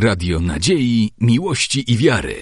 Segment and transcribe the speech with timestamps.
[0.00, 2.36] Radio Nadziei, Miłości i Wiary.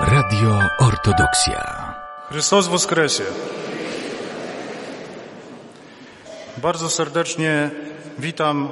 [0.00, 1.94] Radio Ortodoksja.
[2.28, 3.24] Chrystus Woskresie.
[6.56, 7.70] Bardzo serdecznie
[8.18, 8.68] witam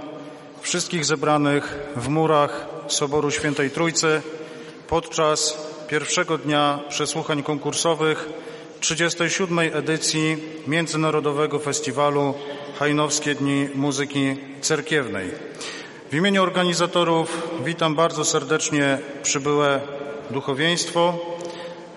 [0.60, 4.22] wszystkich zebranych w murach Soboru Świętej Trójcy
[4.88, 8.28] podczas pierwszego dnia przesłuchań konkursowych
[8.80, 9.58] 37.
[9.58, 10.36] edycji
[10.66, 12.34] Międzynarodowego Festiwalu
[12.78, 15.30] Hajnowskie Dni Muzyki Cerkiewnej.
[16.10, 19.80] W imieniu organizatorów witam bardzo serdecznie przybyłe
[20.30, 21.18] duchowieństwo,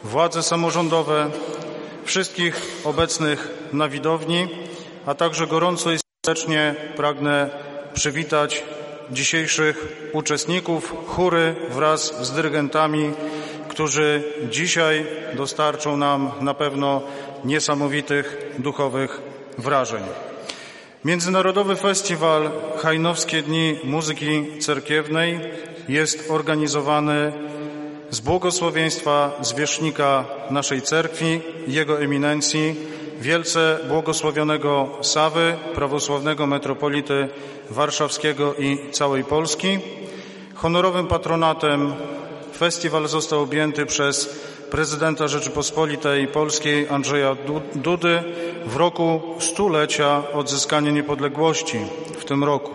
[0.03, 1.31] władze samorządowe,
[2.05, 4.47] wszystkich obecnych na widowni,
[5.05, 7.49] a także gorąco i serdecznie pragnę
[7.93, 8.63] przywitać
[9.11, 13.11] dzisiejszych uczestników chóry wraz z dyrygentami,
[13.79, 17.01] którzy dzisiaj dostarczą nam na pewno
[17.43, 19.21] niesamowitych duchowych
[19.57, 20.03] wrażeń.
[21.05, 25.39] Międzynarodowy Festiwal Hajnowskie Dni Muzyki Cerkiewnej
[25.89, 27.31] jest organizowany
[28.09, 32.75] z błogosławieństwa zwierzchnika naszej cerkwi, jego eminencji,
[33.21, 37.29] wielce błogosławionego Sawy, prawosławnego metropolity
[37.69, 39.79] warszawskiego i całej Polski.
[40.55, 41.93] Honorowym patronatem
[42.57, 44.39] festiwal został objęty przez
[44.71, 47.35] prezydenta Rzeczypospolitej Polskiej Andrzeja
[47.75, 48.23] Dudy
[48.65, 51.77] w roku stulecia odzyskania niepodległości
[52.19, 52.71] w tym roku.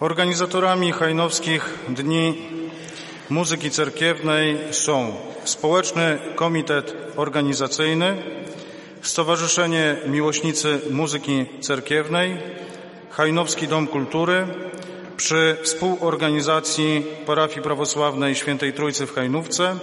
[0.00, 2.34] Organizatorami hajnowskich dni
[3.30, 5.12] muzyki cerkiewnej są
[5.44, 8.22] Społeczny Komitet Organizacyjny,
[9.02, 12.36] Stowarzyszenie Miłośnicy Muzyki Cerkiewnej,
[13.10, 14.46] Hajnowski Dom Kultury
[15.16, 19.76] przy współorganizacji Parafii Prawosławnej Świętej Trójcy w Hajnówce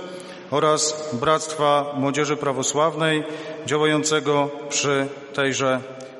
[0.52, 3.24] oraz Bractwa Młodzieży Prawosławnej
[3.66, 5.80] działającego przy tejże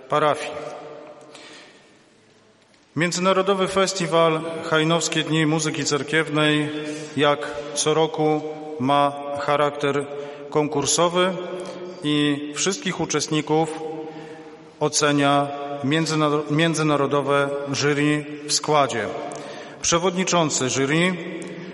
[0.10, 0.52] parafii.
[2.96, 6.70] Międzynarodowy Festiwal Hajnowskie Dni Muzyki Cerkiewnej
[7.18, 8.42] jak co roku
[8.80, 10.06] ma charakter
[10.50, 11.34] konkursowy
[12.04, 13.80] i wszystkich uczestników
[14.80, 15.61] ocenia
[16.52, 19.08] międzynarodowe jury w składzie.
[19.82, 21.14] Przewodniczący jury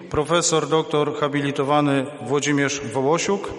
[0.09, 3.50] profesor doktor habilitowany Włodzimierz Wołosiuk,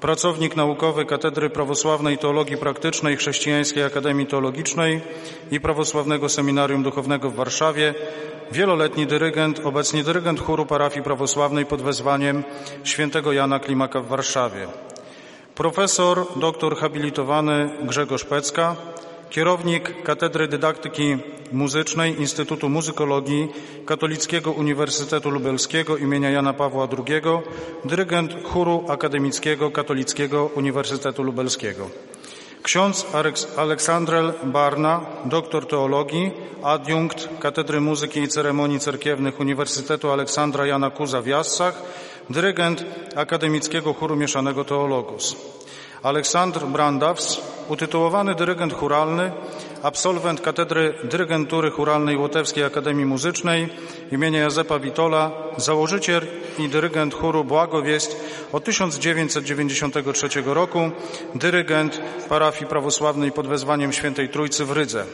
[0.00, 5.00] pracownik naukowy Katedry Prawosławnej Teologii Praktycznej Chrześcijańskiej Akademii Teologicznej
[5.50, 7.94] i Prawosławnego Seminarium Duchownego w Warszawie,
[8.52, 12.44] wieloletni dyrygent, obecnie dyrygent chóru parafii prawosławnej pod wezwaniem
[12.84, 14.66] świętego Jana Klimaka w Warszawie.
[15.54, 18.76] Profesor doktor habilitowany Grzegorz Pecka,
[19.32, 21.16] kierownik Katedry Dydaktyki
[21.52, 23.48] Muzycznej Instytutu Muzykologii
[23.86, 27.22] Katolickiego Uniwersytetu Lubelskiego imienia Jana Pawła II,
[27.84, 31.90] dyrygent chóru akademickiego Katolickiego Uniwersytetu Lubelskiego.
[32.62, 33.06] Ksiądz
[33.56, 36.30] Aleksandrel Barna, doktor teologii,
[36.62, 41.82] adiunkt Katedry Muzyki i Ceremonii Cerkiewnych Uniwersytetu Aleksandra Jana Kuza w Jassach,
[42.30, 42.84] dyrygent
[43.16, 45.36] Akademickiego Chóru Mieszanego Teologus.
[46.02, 49.32] Aleksandr Brandaws, utytułowany dyrygent churalny,
[49.82, 53.68] absolwent Katedry Dyrygentury Churalnej Łotewskiej Akademii Muzycznej
[54.12, 56.26] imienia Józefa Witola, założyciel
[56.58, 58.08] i dyrygent chóru Błagowieść
[58.52, 60.90] od 1993 roku,
[61.34, 65.04] dyrygent parafii prawosławnej pod wezwaniem Świętej Trójcy w Rydze.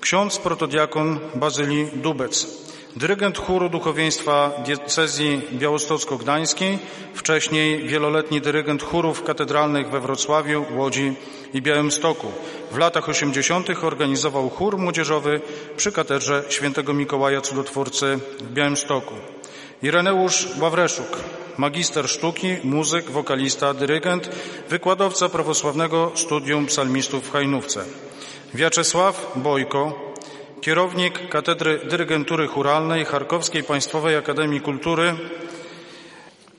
[0.00, 2.46] Ksiądz protodiakon Bazylii Dubec,
[2.96, 6.78] dyrygent chóru duchowieństwa diecezji białostocko-gdańskiej,
[7.14, 11.12] wcześniej wieloletni dyrygent chórów katedralnych we Wrocławiu, Łodzi
[11.54, 12.26] i Białymstoku.
[12.72, 13.68] W latach 80.
[13.82, 15.40] organizował chór młodzieżowy
[15.76, 19.14] przy katedrze świętego Mikołaja Cudotwórcy w Białymstoku.
[19.82, 21.18] Ireneusz Ławreszuk,
[21.56, 24.30] magister sztuki, muzyk, wokalista, dyrygent,
[24.68, 27.84] wykładowca prawosławnego studium psalmistów w Hajnówce.
[28.54, 30.06] Wiaczesław Bojko,
[30.60, 35.14] kierownik Katedry Dyrygentury Churalnej Charkowskiej Państwowej Akademii Kultury,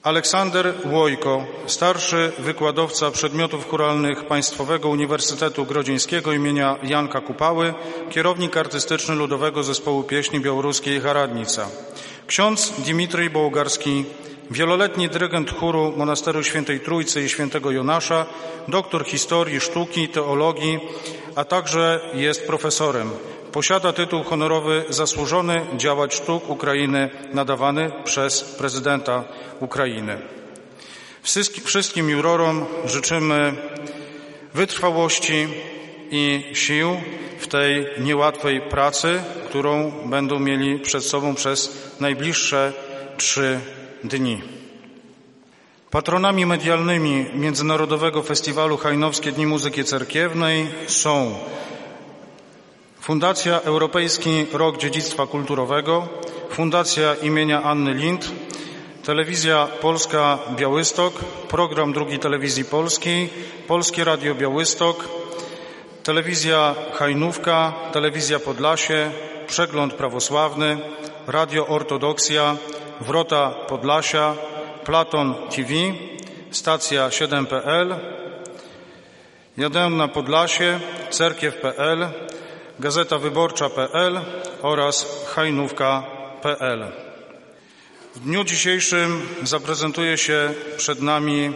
[0.03, 7.73] Aleksander Łojko, starszy wykładowca przedmiotów churalnych Państwowego Uniwersytetu Grodzieńskiego imienia Janka Kupały,
[8.09, 11.69] kierownik artystyczny Ludowego Zespołu Pieśni Białoruskiej Haradnica.
[12.27, 14.05] Ksiądz Dimitryj Bołgarski,
[14.51, 18.25] wieloletni dyrygent chóru Monasteru Świętej Trójcy i Świętego Jonasza,
[18.67, 20.79] doktor historii, sztuki, teologii,
[21.35, 23.11] a także jest profesorem.
[23.51, 29.23] Posiada tytuł honorowy Zasłużony Działacz Sztuk Ukrainy nadawany przez prezydenta
[29.59, 30.17] Ukrainy.
[31.63, 33.53] Wszystkim jurorom życzymy
[34.53, 35.47] wytrwałości
[36.11, 36.97] i sił
[37.39, 42.73] w tej niełatwej pracy, którą będą mieli przed sobą przez najbliższe
[43.17, 43.59] trzy
[44.03, 44.41] dni.
[45.91, 51.35] Patronami medialnymi Międzynarodowego Festiwalu Hajnowskie Dni Muzyki Cerkiewnej są
[53.07, 56.07] Fundacja Europejski Rok Dziedzictwa Kulturowego,
[56.49, 58.31] Fundacja imienia Anny Lind,
[59.03, 61.13] Telewizja Polska Białystok,
[61.47, 63.29] Program Drugi Telewizji Polskiej,
[63.67, 65.09] Polskie Radio Białystok,
[66.03, 69.11] Telewizja Hajnówka, Telewizja Podlasie,
[69.47, 70.77] Przegląd Prawosławny,
[71.27, 72.57] Radio Ortodoksja,
[73.01, 74.35] Wrota Podlasia,
[74.85, 75.73] Platon TV,
[76.51, 77.95] Stacja 7.pl,
[79.57, 80.79] Jadę na Podlasie,
[81.09, 82.07] Cerkiew.pl,
[82.79, 84.21] Gazeta Wyborcza.pl
[84.61, 86.91] oraz Hajnówka.pl.
[88.15, 91.53] W dniu dzisiejszym zaprezentuje się przed nami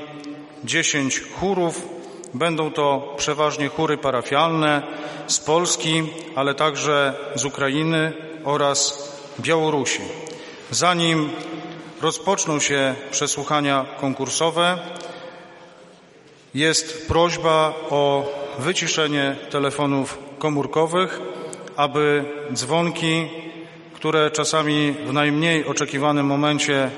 [0.64, 1.88] dziesięć chórów.
[2.34, 4.84] Będą to przeważnie chóry parafialne
[5.28, 6.04] z Polski,
[6.36, 8.14] ale także z Ukrainy
[8.44, 9.10] oraz
[9.40, 10.02] Białorusi.
[10.72, 11.30] Zanim
[12.02, 14.80] rozpoczną się przesłuchania konkursowe,
[16.54, 18.26] jest prośba o
[18.60, 21.20] wyciszenie telefonów komórkowych,
[21.76, 23.30] aby dzwonki,
[23.94, 26.90] które czasami w najmniej oczekiwanym momencie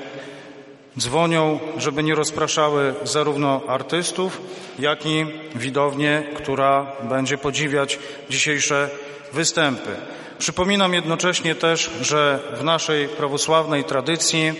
[0.98, 4.40] dzwonią, żeby nie rozpraszały zarówno artystów,
[4.78, 7.98] jak i widownię, która będzie podziwiać
[8.30, 8.90] dzisiejsze
[9.32, 9.90] występy.
[10.38, 14.52] Przypominam jednocześnie też, że w naszej prawosławnej tradycji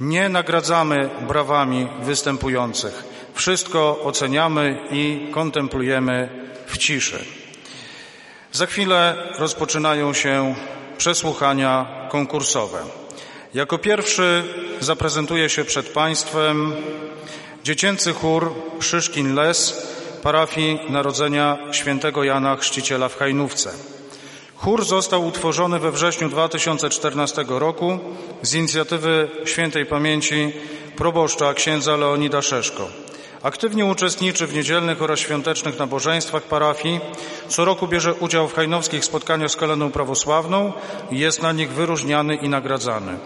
[0.00, 3.04] nie nagradzamy brawami występujących.
[3.34, 6.28] Wszystko oceniamy i kontemplujemy
[6.66, 7.24] w ciszy.
[8.58, 10.54] Za chwilę rozpoczynają się
[10.96, 12.78] przesłuchania konkursowe.
[13.54, 14.44] Jako pierwszy
[14.80, 16.72] zaprezentuje się przed Państwem
[17.64, 19.86] dziecięcy chór Szyszkin Les
[20.22, 23.70] parafii Narodzenia Świętego Jana Chrzciciela w Hajnówce.
[24.56, 27.98] Chór został utworzony we wrześniu 2014 roku
[28.42, 30.52] z inicjatywy świętej pamięci
[30.96, 33.07] proboszcza księdza Leonida Szeszko.
[33.42, 37.00] Aktywnie uczestniczy w niedzielnych oraz świątecznych nabożeństwach parafii.
[37.48, 40.72] Co roku bierze udział w hajnowskich spotkaniach z kaleną prawosławną
[41.10, 43.18] i jest na nich wyróżniany i nagradzany.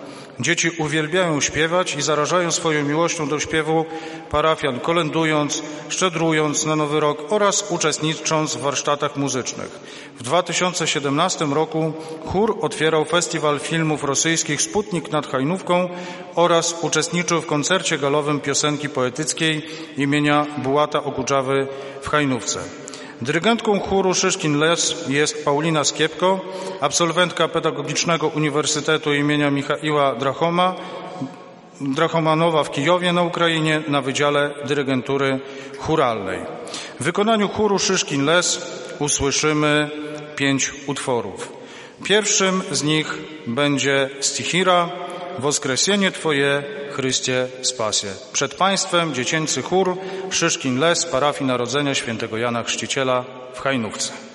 [0.42, 3.84] Dzieci uwielbiają śpiewać i zarażają swoją miłością do śpiewu
[4.30, 9.80] parafian, kolendując, szczedrując na Nowy Rok oraz uczestnicząc w warsztatach muzycznych.
[10.18, 11.92] W 2017 roku
[12.26, 15.88] chór otwierał festiwal filmów rosyjskich Sputnik nad Hajnówką
[16.34, 19.66] oraz uczestniczył w koncercie galowym piosenki poetyckiej
[19.96, 21.66] imienia Bułata Okudżawy
[22.02, 22.81] w Hajnówce.
[23.22, 26.40] Dyrygentką chóru Szyszkin Les jest Paulina Skiepko,
[26.80, 30.74] absolwentka Pedagogicznego Uniwersytetu imienia Michaiła Drachoma,
[31.80, 35.40] Drachomanowa w Kijowie na Ukrainie na Wydziale Dyrygentury
[35.78, 36.40] Churalnej.
[37.00, 38.66] W wykonaniu chóru Szyszkin Les
[38.98, 39.90] usłyszymy
[40.36, 41.52] pięć utworów.
[42.04, 44.90] Pierwszym z nich będzie Stichira,
[45.38, 46.62] Woskresienie Twoje,
[46.92, 48.08] Chrystie Spasie.
[48.32, 49.96] Przed Państwem dziecięcy chór
[50.30, 53.24] Szyszkin Les, parafii Narodzenia Świętego Jana Chrzciciela
[53.54, 54.31] w Hajnówce.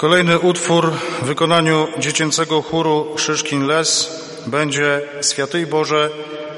[0.00, 0.90] Kolejny utwór
[1.22, 5.00] w wykonaniu dziecięcego chóru Szyszkin Les będzie
[5.32, 6.10] Świętej Boże,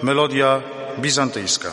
[0.02, 0.62] melodia
[0.98, 1.72] bizantyjska.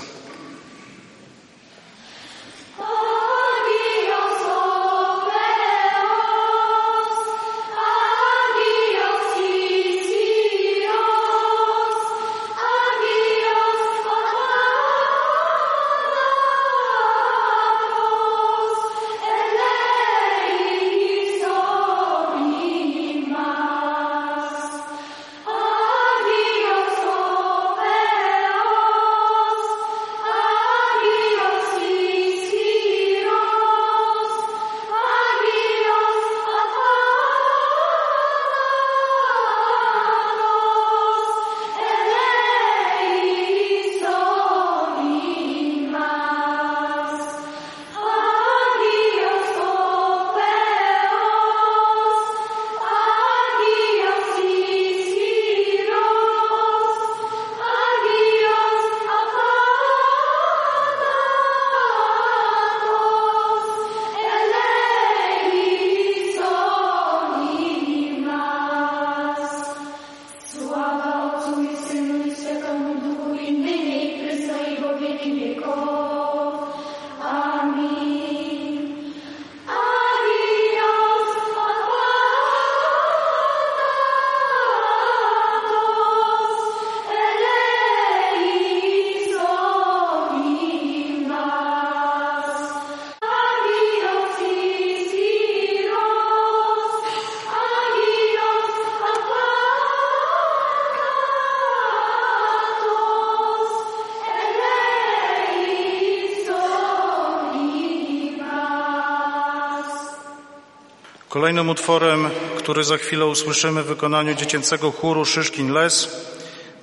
[111.60, 116.10] Kolejnym utworem, który za chwilę usłyszymy w wykonaniu dziecięcego chóru Szyszkin Les,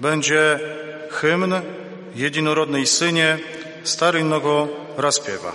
[0.01, 0.61] będzie
[1.11, 1.55] hymn
[2.15, 3.39] Jedinorodnej Synie
[3.85, 5.53] Stary Nogo Raspiewa.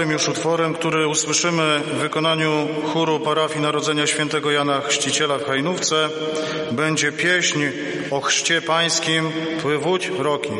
[0.00, 6.08] Czwartym już utworem, który usłyszymy w wykonaniu chóru parafii Narodzenia Świętego Jana Chrzciciela w Hajnówce,
[6.72, 7.58] będzie pieśń
[8.10, 10.50] o chrzcie pańskim Pływódź roki.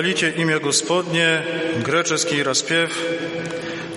[0.00, 1.42] Chwalicie imię Gospodnie,
[1.76, 3.04] greczeski raspiew,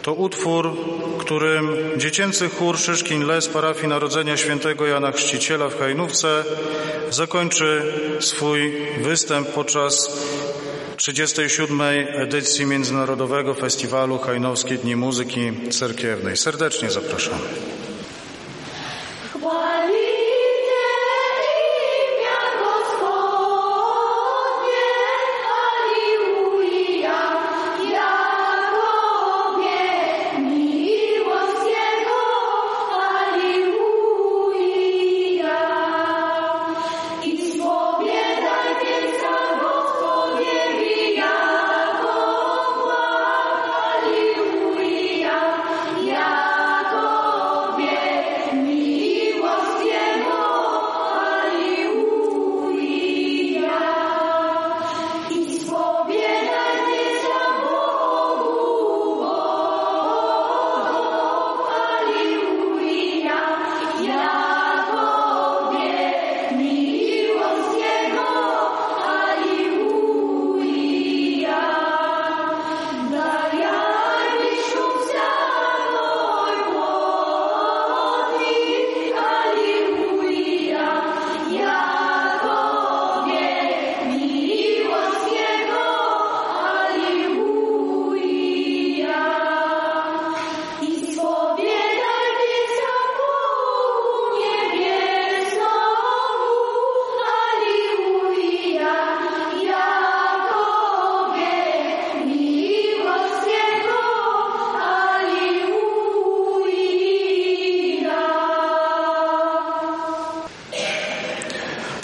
[0.01, 0.77] to utwór,
[1.19, 6.43] którym dziecięcy chór Szyszkin Les parafii Narodzenia Świętego Jana Chrzciciela w Hajnówce
[7.09, 7.81] zakończy
[8.19, 10.17] swój występ podczas
[10.97, 11.81] 37.
[12.07, 16.37] edycji Międzynarodowego Festiwalu Hajnowskie Dni Muzyki Cerkiewnej.
[16.37, 17.72] Serdecznie zapraszamy.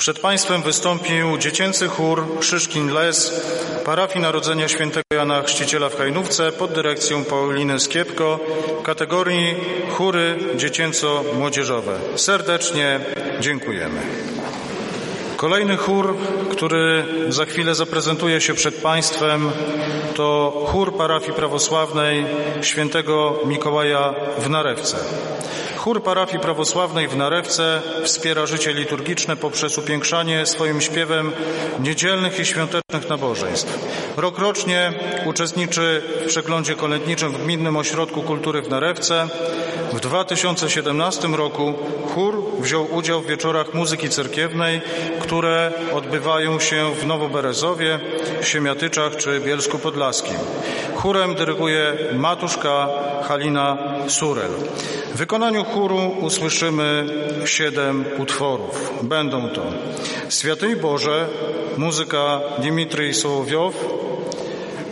[0.09, 3.41] Przed Państwem wystąpił dziecięcy chór Szyszkin Les,
[3.85, 8.39] parafii Narodzenia Świętego Jana Chrzciciela w Hajnówce pod dyrekcją Pauliny Skiepko
[8.79, 9.55] w kategorii
[9.91, 11.99] chóry dziecięco-młodzieżowe.
[12.15, 12.99] Serdecznie
[13.39, 14.01] dziękujemy.
[15.37, 16.17] Kolejny chór,
[16.51, 19.51] który za chwilę zaprezentuje się przed Państwem,
[20.15, 22.25] to chór parafii prawosławnej
[22.61, 24.97] świętego Mikołaja w Narewce.
[25.79, 31.31] Chór parafii prawosławnej w Narewce wspiera życie liturgiczne poprzez upiększanie swoim śpiewem
[31.79, 33.79] niedzielnych i świątecznych nabożeństw.
[34.19, 34.93] Rokrocznie
[35.25, 39.27] uczestniczy w przeglądzie kolędniczym w Gminnym Ośrodku Kultury w Narewce.
[39.93, 41.73] W 2017 roku
[42.13, 44.81] chór wziął udział w wieczorach muzyki cerkiewnej,
[45.19, 47.99] które odbywają się w Nowoberezowie,
[48.41, 50.37] Siemiatyczach czy Bielsku Podlaskim.
[50.95, 52.87] Chórem dyryguje matuszka
[53.23, 53.77] Halina
[54.07, 54.51] Surel.
[55.13, 57.05] W wykonaniu chóru usłyszymy
[57.45, 58.93] siedem utworów.
[59.03, 59.61] Będą to
[60.29, 61.25] Świętej Boże,
[61.77, 63.73] muzyka Dimitrij Sołowiow,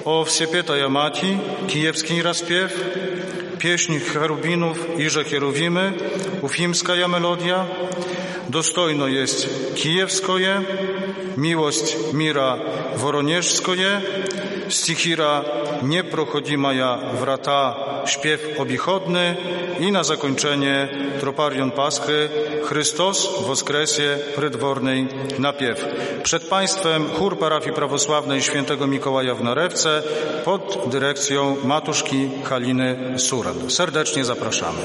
[0.08, 2.72] o Wsiepieta Jamati, kijewski raspiew,
[3.60, 5.94] pieśń cherubinów Iże Hierowimy,
[6.42, 7.66] ufimska melodia,
[8.50, 10.62] dostojno jest kijewskoje,
[11.38, 12.58] miłość mira
[12.96, 14.02] woronieżskoje,
[14.70, 15.44] stichira
[15.84, 19.36] nieprochodzimaja wrata, śpiew obichodny
[19.80, 22.30] i na zakończenie troparion Paschy
[22.66, 25.08] Chrystos woskresie prydwornej
[25.40, 25.86] napiew.
[26.24, 30.04] Przed Państwem chór parafii prawosławnej świętego Mikołaja w Narewce
[30.46, 33.56] pod dyrekcją matuszki Haliny Surel.
[33.68, 34.82] Serdecznie zapraszamy.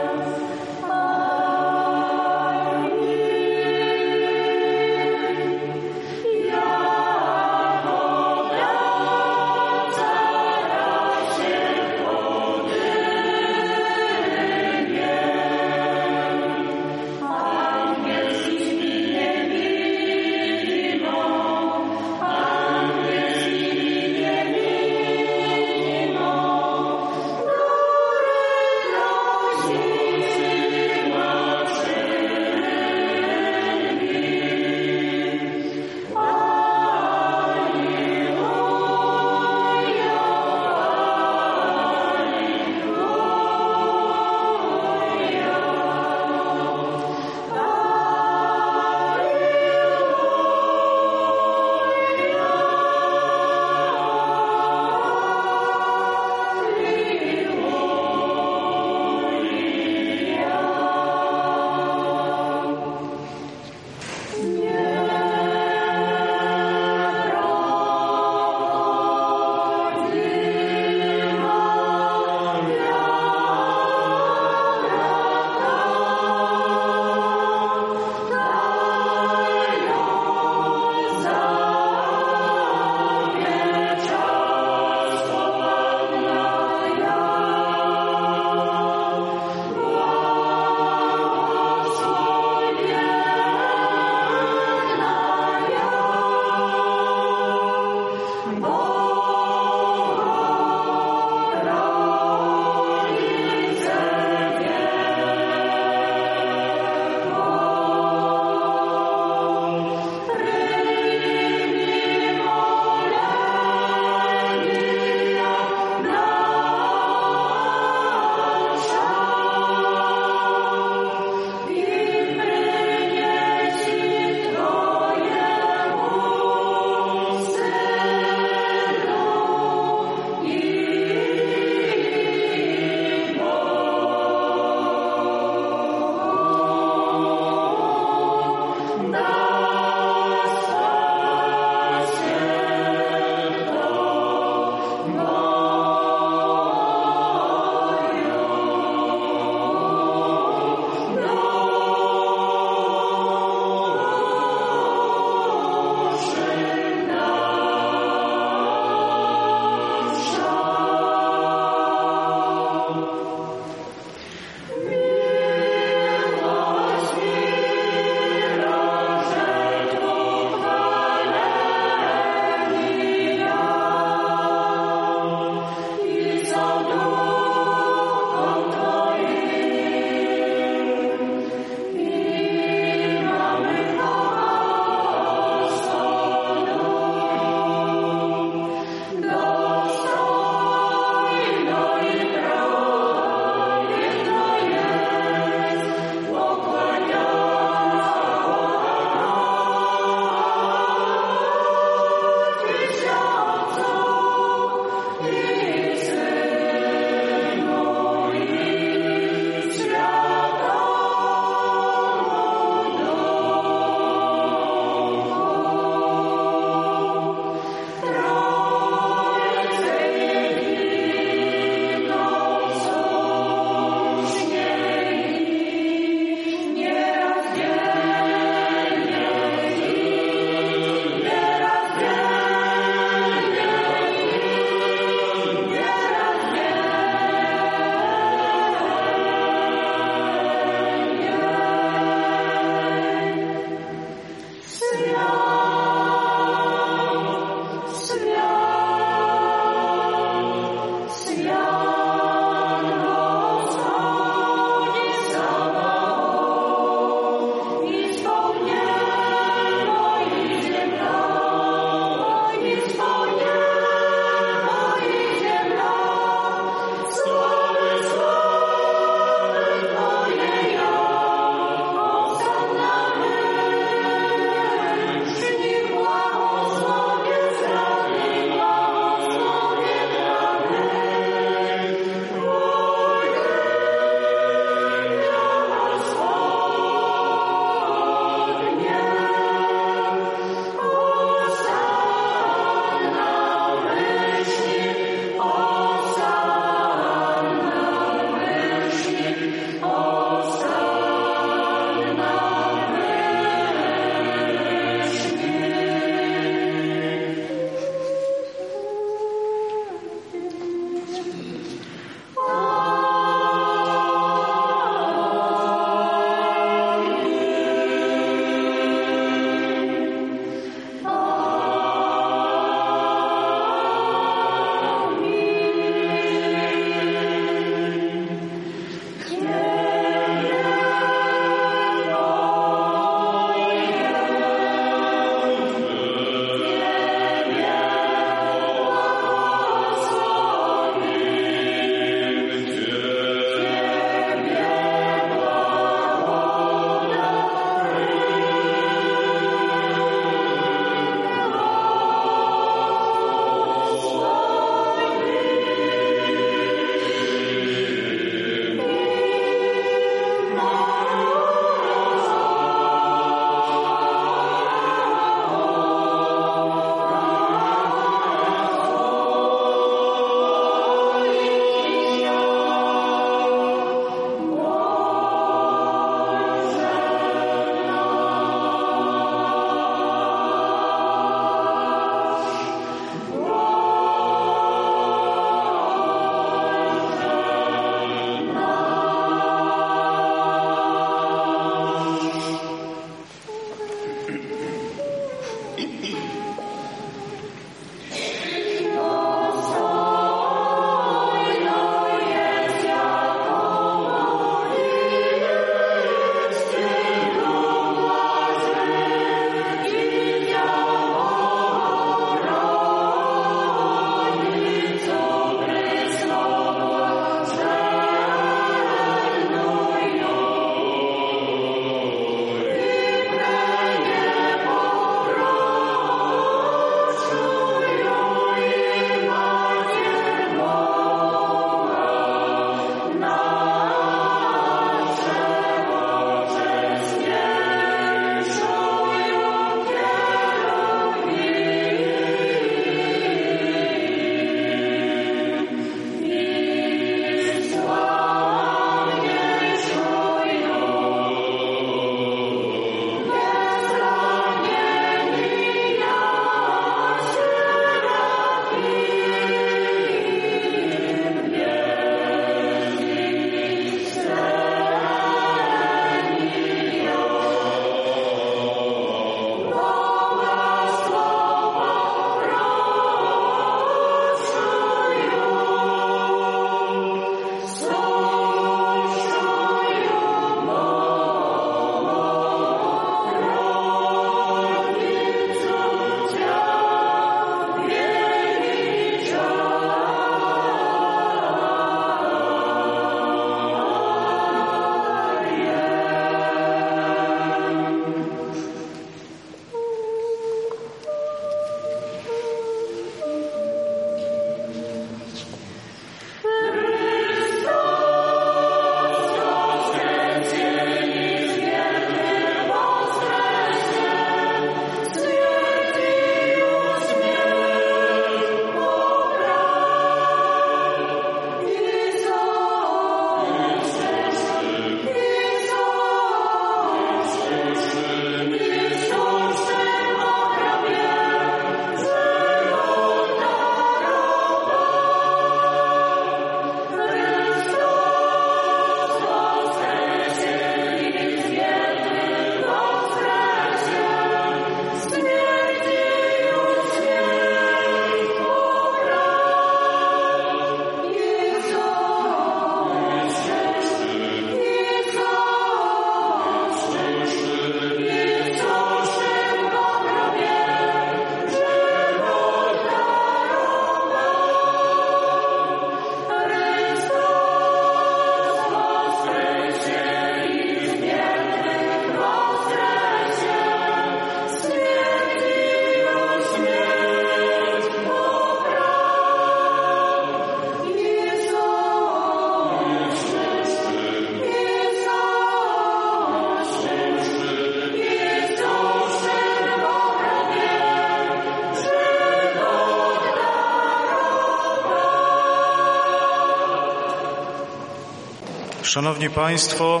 [598.92, 600.00] Szanowni Państwo,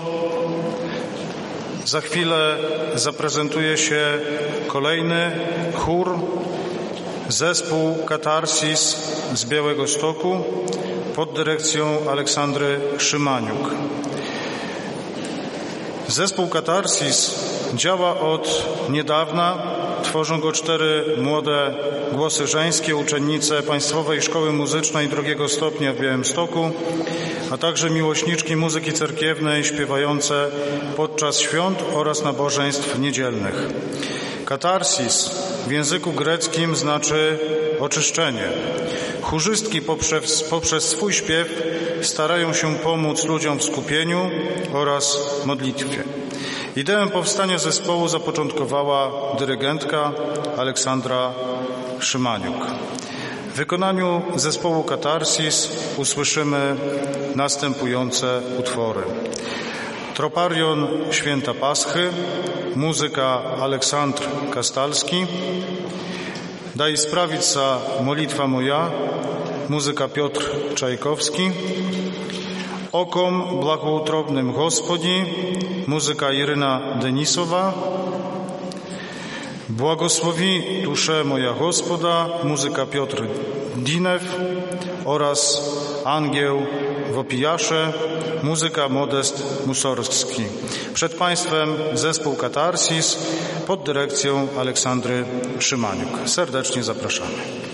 [1.84, 2.56] za chwilę
[2.94, 4.18] zaprezentuje się
[4.66, 5.30] kolejny
[5.74, 6.18] chór,
[7.28, 8.96] zespół Katarsis
[9.34, 10.44] z Białego Stoku
[11.16, 13.70] pod dyrekcją Aleksandry Szymaniuk.
[16.08, 17.34] Zespół Katarsis
[17.74, 19.62] działa od niedawna.
[20.02, 21.74] Tworzą go cztery młode
[22.12, 26.70] głosy żeńskie, uczennice Państwowej Szkoły Muzycznej drugiego stopnia w Białymstoku,
[27.52, 30.50] a także miłośniczki muzyki cerkiewnej śpiewające
[30.96, 33.54] podczas świąt oraz nabożeństw niedzielnych.
[34.44, 35.30] Katarsis
[35.66, 37.38] w języku greckim znaczy
[37.80, 38.44] oczyszczenie.
[39.22, 41.62] Chórzystki poprzez, poprzez swój śpiew
[42.02, 44.30] starają się pomóc ludziom w skupieniu
[44.72, 46.04] oraz modlitwie.
[46.76, 50.12] Ideę powstania zespołu zapoczątkowała dyrygentka
[50.56, 51.32] Aleksandra
[52.00, 52.66] Szymaniuk.
[53.52, 56.76] W wykonaniu zespołu Katarsis usłyszymy
[57.34, 59.00] następujące utwory.
[60.14, 62.10] Troparion Święta Paschy,
[62.76, 65.26] muzyka Aleksandr Kastalski,
[66.74, 67.42] Daj sprawić
[68.00, 68.90] molitwa moja,
[69.68, 71.50] muzyka Piotr Czajkowski,
[72.92, 75.24] Okom Błogoutrobnym Gospodzi,
[75.86, 77.72] muzyka Iryna Denisowa,
[79.72, 83.22] Błogosławi duszę moja Gospoda, muzyka Piotr
[83.76, 84.22] Dinew
[85.04, 85.70] oraz
[86.04, 86.66] Angieł
[87.12, 87.92] w opijasze,
[88.42, 90.42] muzyka Modest Musorski.
[90.94, 93.18] Przed Państwem zespół Katarsis
[93.66, 95.24] pod dyrekcją Aleksandry
[95.58, 96.10] Szymaniuk.
[96.24, 97.71] Serdecznie zapraszamy.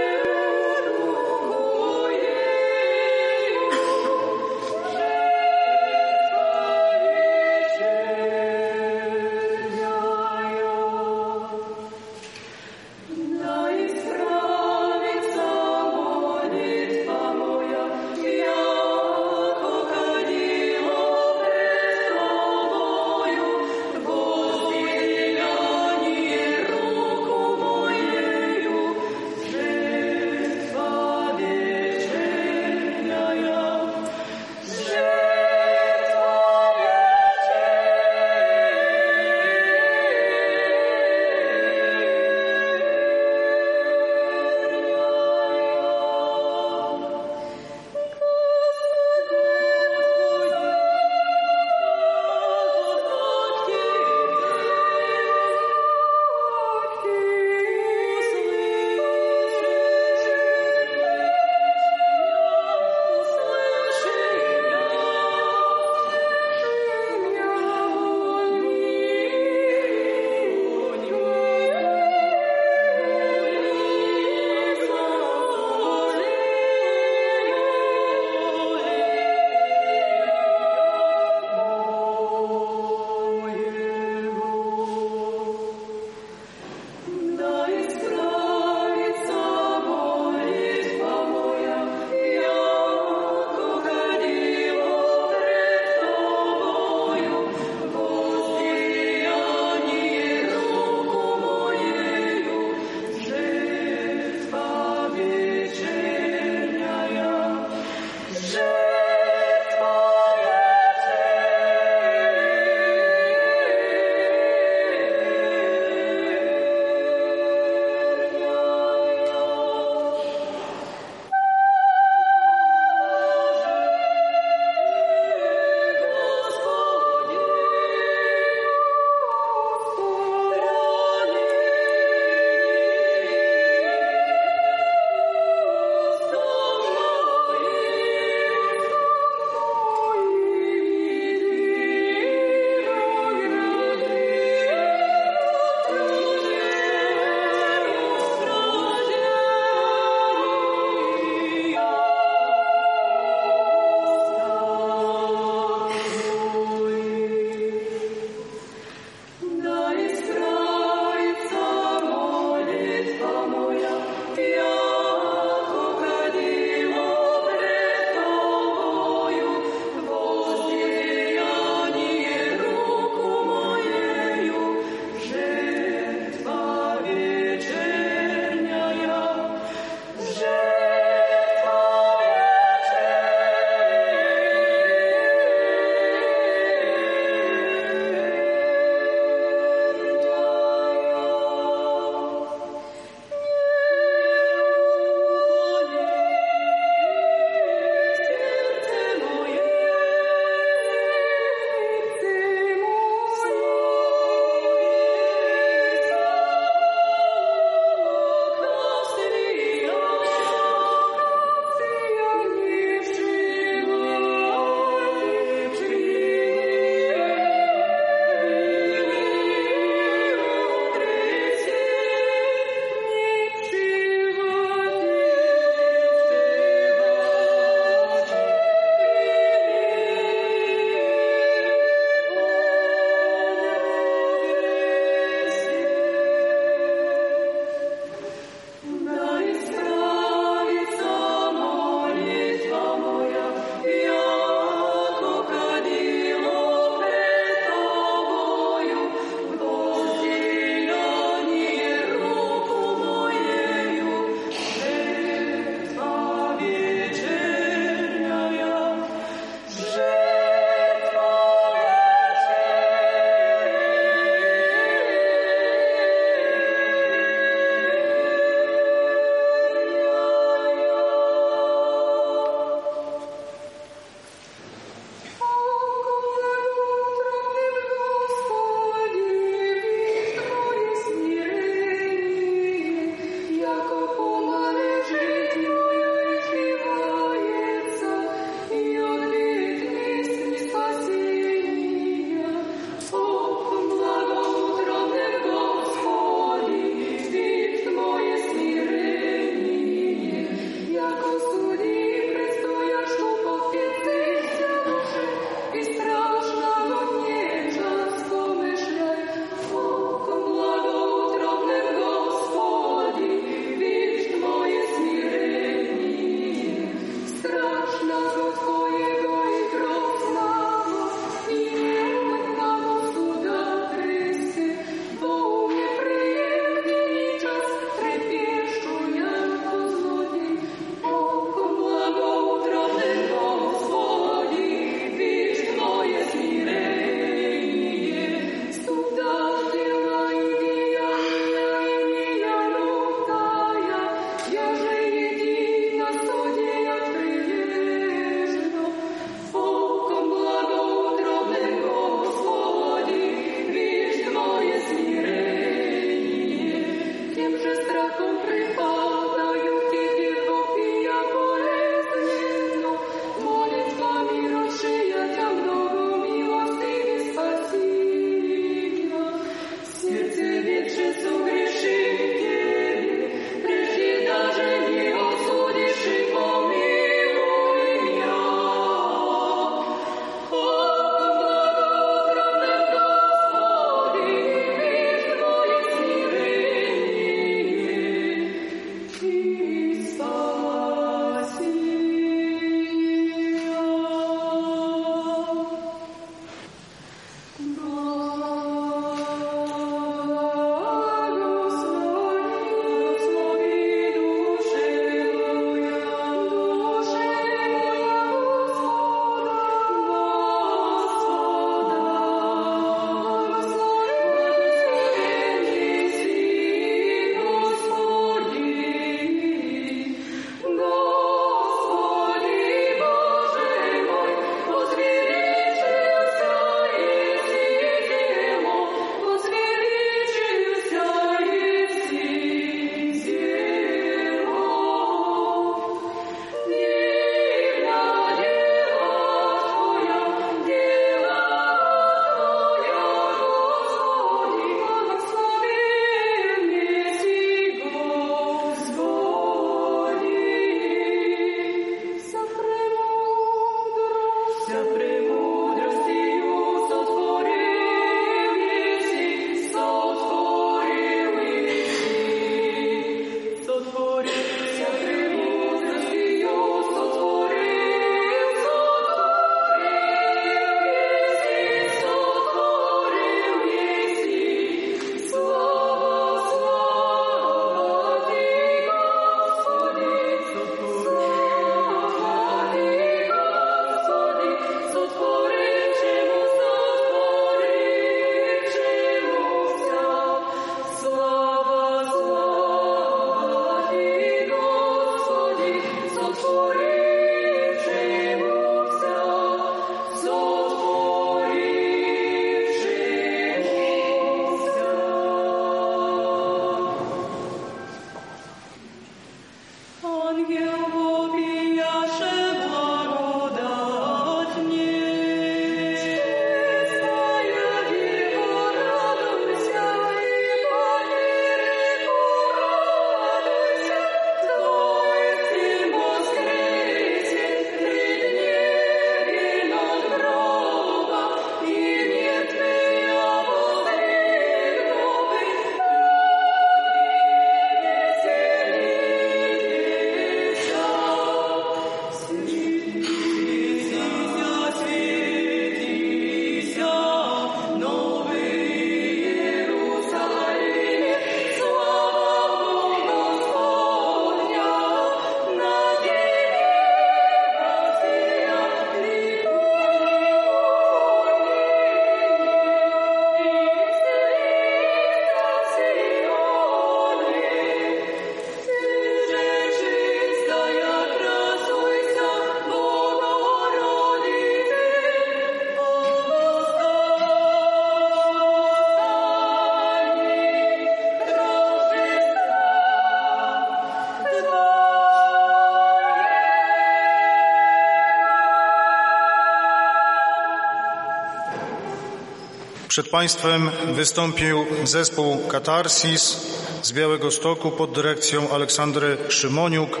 [592.96, 596.46] Przed Państwem wystąpił zespół Katarsis
[596.82, 600.00] z Białego Stoku pod dyrekcją Aleksandry Szymoniuk.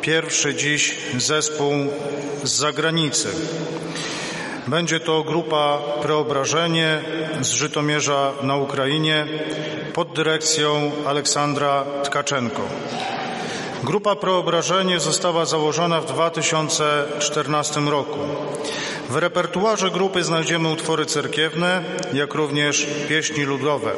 [0.00, 1.72] Pierwszy dziś zespół
[2.42, 3.28] z zagranicy.
[4.66, 7.02] Będzie to grupa Preobrażenie
[7.40, 9.26] z Żytomierza na Ukrainie
[9.94, 12.62] pod dyrekcją Aleksandra Tkaczenko.
[13.84, 18.18] Grupa Preobrażenie została założona w 2014 roku.
[19.12, 23.92] W repertuarze grupy znajdziemy utwory cerkiewne, jak również pieśni ludowe.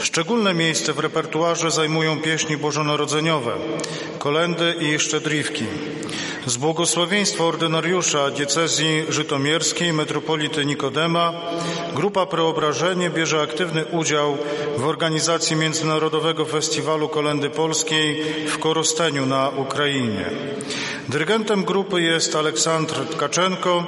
[0.00, 3.52] Szczególne miejsce w repertuarze zajmują pieśni bożonarodzeniowe,
[4.18, 5.64] kolendy i szczedriwki.
[6.46, 11.32] Z błogosławieństwa ordynariusza diecezji żytomierskiej metropolity Nikodema
[11.98, 14.36] grupa Preobrażenie bierze aktywny udział
[14.76, 20.30] w organizacji Międzynarodowego Festiwalu Kolendy Polskiej w Korosteniu na Ukrainie.
[21.08, 23.84] Dyrygentem grupy jest Aleksandr Tkaczenko,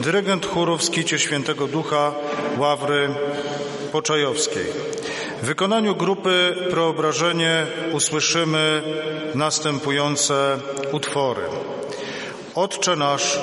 [0.00, 2.12] dyrygent chóru w Skicie Świętego Ducha
[2.58, 3.08] Ławry
[3.92, 4.95] Poczajowskiej.
[5.42, 8.82] W wykonaniu grupy Preobrażenie usłyszymy
[9.34, 10.58] następujące
[10.92, 11.42] utwory.
[12.54, 13.38] Otcze Nasz,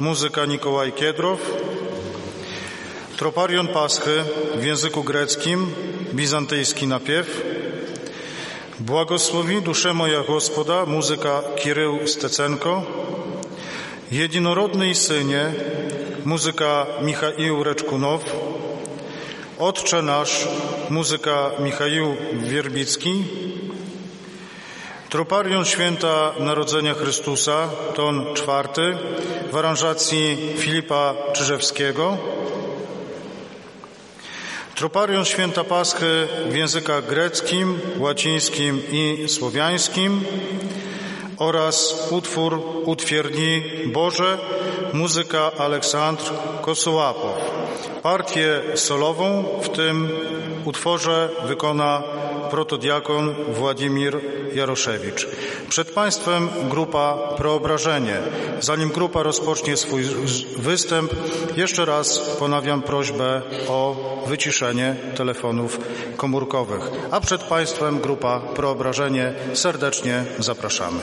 [0.00, 1.38] muzyka Nikołaj Kiedrow,
[3.16, 4.24] Troparion Paschy
[4.54, 5.74] w języku greckim,
[6.14, 7.42] bizantyjski napiew,
[8.80, 12.82] Błogosławi duszę moja Gospoda, muzyka Kirył Stecenko,
[14.12, 15.52] Jedinorodny Synie,
[16.24, 18.24] muzyka Michaił Reczkunow,
[19.58, 20.48] Otcze Nasz,
[20.90, 23.24] muzyka Michaił Wierbicki,
[25.08, 28.98] Troparion Święta Narodzenia Chrystusa, ton czwarty,
[29.52, 32.16] w aranżacji Filipa Czyżewskiego,
[34.74, 40.24] Troparion Święta Paschy w językach greckim, łacińskim i słowiańskim
[41.38, 44.38] oraz utwór Utwierdni Boże,
[44.92, 46.32] muzyka Aleksandr
[46.62, 47.57] Kosołapow.
[48.02, 50.08] Partię solową w tym
[50.64, 52.02] utworze wykona
[52.50, 54.20] protodiakon Władimir
[54.54, 55.28] Jaroszewicz.
[55.68, 58.16] Przed Państwem grupa Preobrażenie.
[58.60, 60.02] Zanim grupa rozpocznie swój
[60.56, 61.12] występ,
[61.56, 65.80] jeszcze raz ponawiam prośbę o wyciszenie telefonów
[66.16, 66.90] komórkowych.
[67.10, 69.34] A przed Państwem grupa Preobrażenie.
[69.54, 71.00] Serdecznie zapraszamy.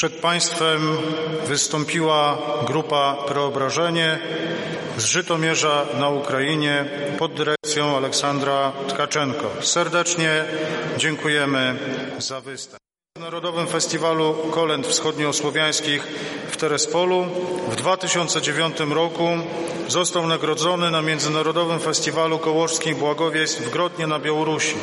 [0.00, 0.98] Przed Państwem
[1.46, 4.18] wystąpiła grupa Preobrażenie
[4.96, 6.84] z Żytomierza na Ukrainie
[7.18, 9.50] pod dyrekcją Aleksandra Tkaczenko.
[9.60, 10.44] Serdecznie
[10.96, 11.78] dziękujemy
[12.18, 12.80] za występ.
[13.16, 16.02] W Narodowym Festiwalu Kolęd Wschodniosłowiańskich
[16.50, 17.26] w Terespolu
[17.68, 19.28] w 2009 roku
[19.88, 24.76] został nagrodzony na Międzynarodowym Festiwalu Kołorzskich Błagowiejstw w Grodnie na Białorusi.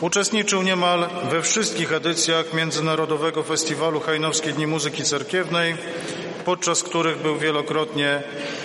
[0.00, 5.74] Uczestniczył niemal we wszystkich edycjach Międzynarodowego Festiwalu Hajnowskie Dni Muzyki Cerkiewnej,
[6.44, 8.22] podczas których był wielokrotnie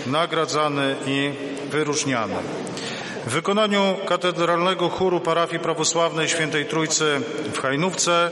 [0.07, 1.31] nagradzany i
[1.69, 2.35] wyróżniany.
[3.25, 7.21] W wykonaniu katedralnego chóru parafii prawosławnej Świętej Trójcy
[7.53, 8.31] w Hajnówce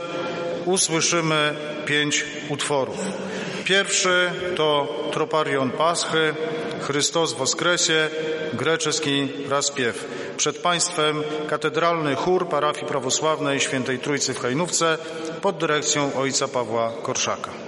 [0.64, 1.54] usłyszymy
[1.86, 2.98] pięć utworów.
[3.64, 6.34] Pierwszy to Troparion Paschy,
[6.80, 8.10] Chrystus Woskresie,
[8.52, 10.04] grecki raspiew.
[10.36, 14.98] Przed Państwem katedralny chór parafii prawosławnej Świętej Trójcy w Hajnówce
[15.42, 17.63] pod dyrekcją ojca Pawła Korszaka.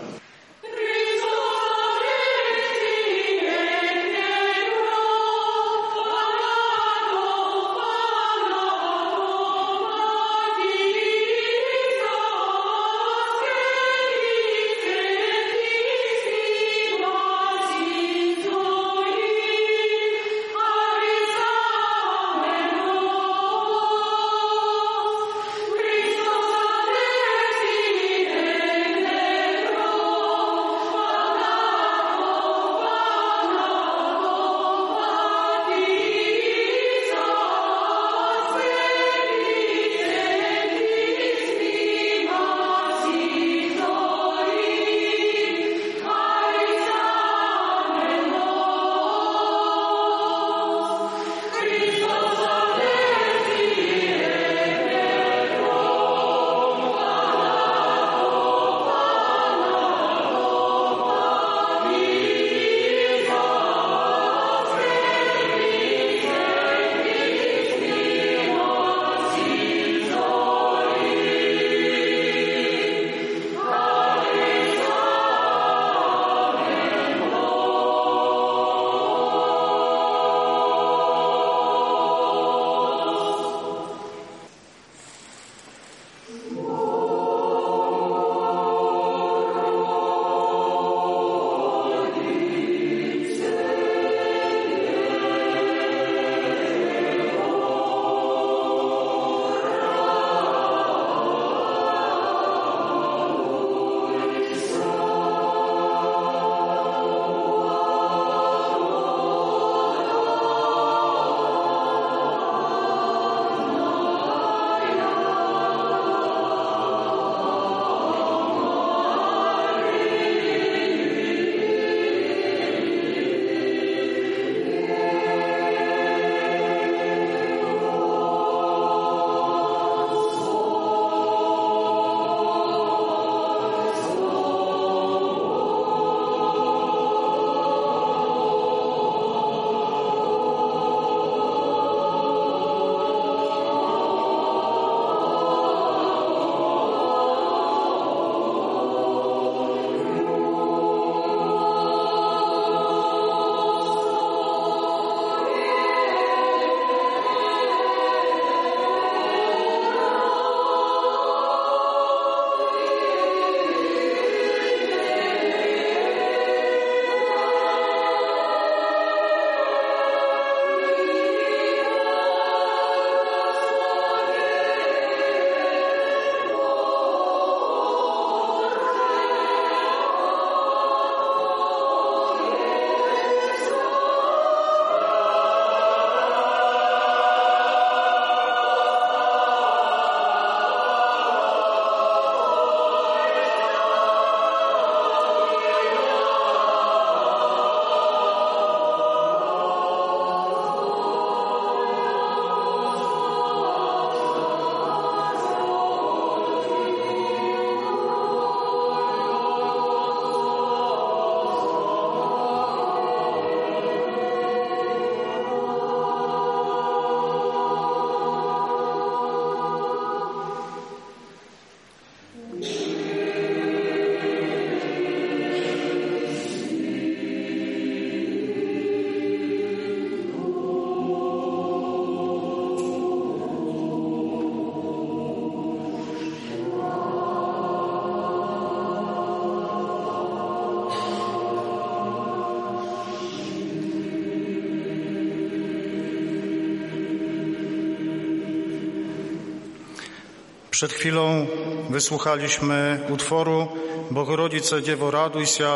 [250.76, 251.46] Przed chwilą
[251.90, 253.68] wysłuchaliśmy utworu
[254.11, 255.68] Bogorodice Dziewo Raduj się,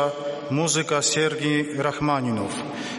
[0.51, 2.51] muzyka Siergi Rachmaninow.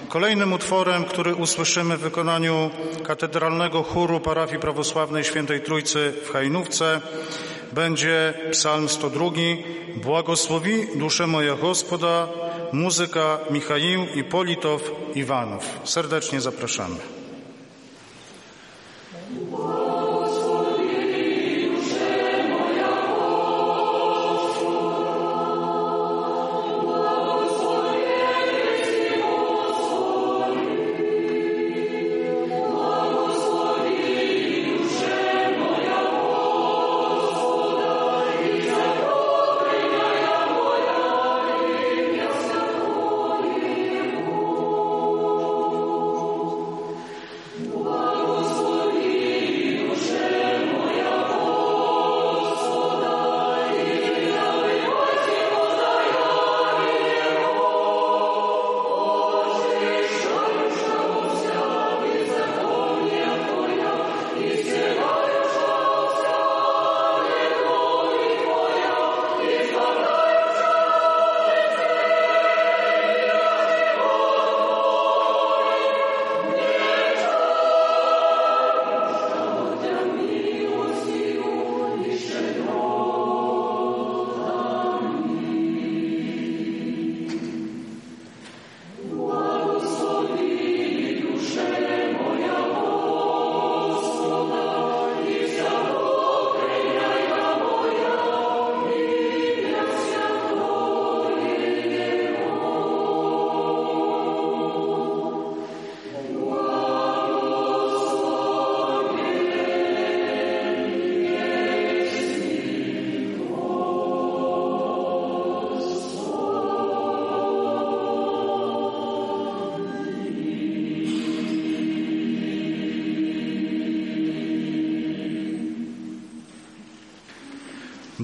[0.08, 2.70] Kolejnym utworem, który usłyszymy w wykonaniu
[3.04, 7.00] katedralnego chóru parafii prawosławnej Świętej Trójcy w Hajnówce
[7.72, 9.24] będzie psalm 102
[9.96, 12.28] Błogosławi duszę moja Gospoda,
[12.72, 15.64] muzyka Michaił i Politow Iwanów.
[15.84, 17.21] Serdecznie zapraszamy.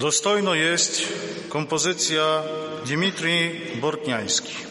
[0.08, 1.02] Dostojno jest
[1.48, 2.42] kompozycja
[2.86, 4.67] Dmitrij Bortniański.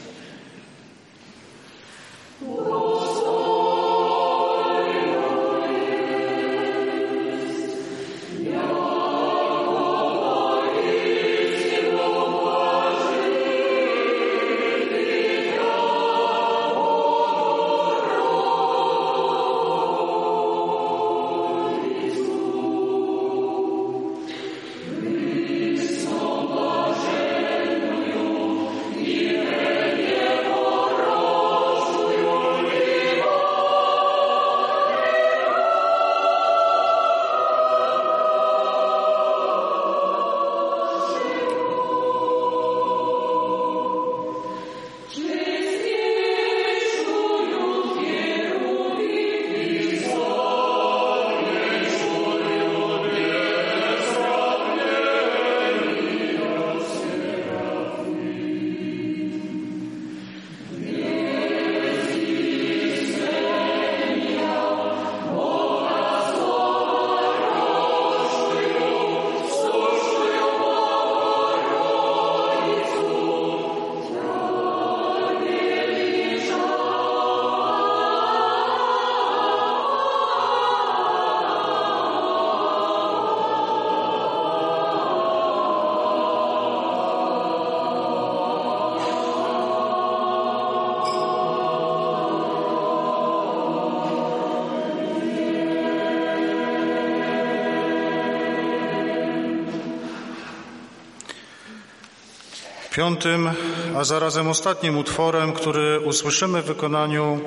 [102.97, 103.49] Piątym,
[103.95, 107.39] a zarazem ostatnim utworem, który usłyszymy w wykonaniu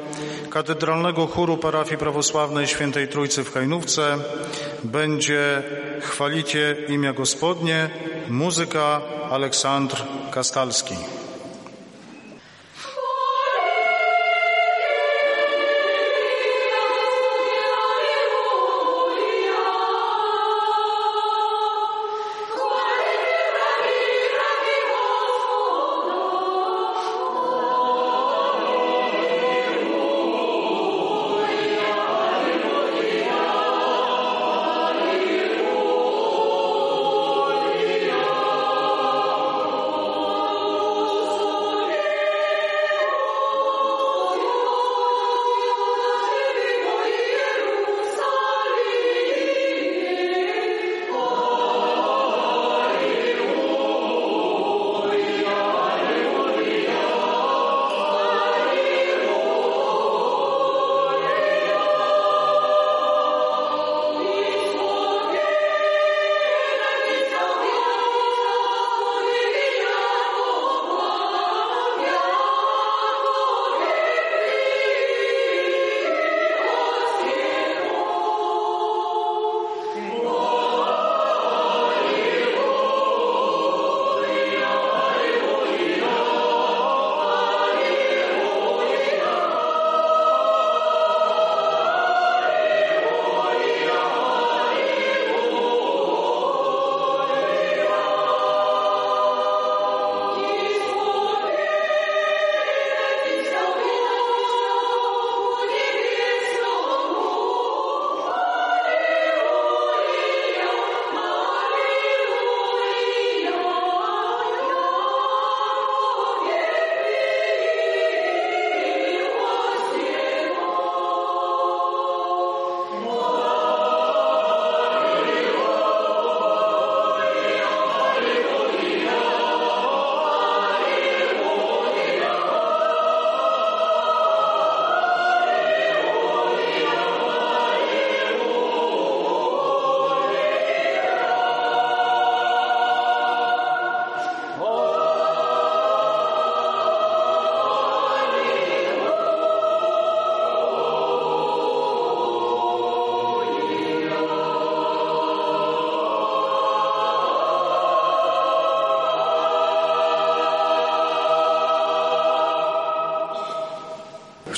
[0.51, 4.19] katedralnego chóru parafii prawosławnej Świętej Trójcy w Hajnówce,
[4.85, 5.63] będzie
[6.01, 7.91] Chwalicie imię Gospodnie,
[8.29, 9.01] muzyka
[9.31, 10.95] Aleksandr Kastalski.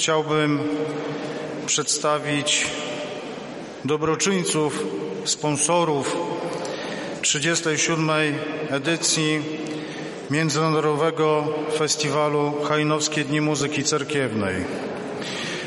[0.03, 0.61] Chciałbym
[1.67, 2.67] przedstawić
[3.85, 4.85] dobroczyńców,
[5.25, 6.17] sponsorów
[7.21, 8.11] 37.
[8.71, 9.43] edycji
[10.31, 11.45] Międzynarodowego
[11.79, 14.65] Festiwalu Hajnowskie Dni Muzyki Cerkiewnej.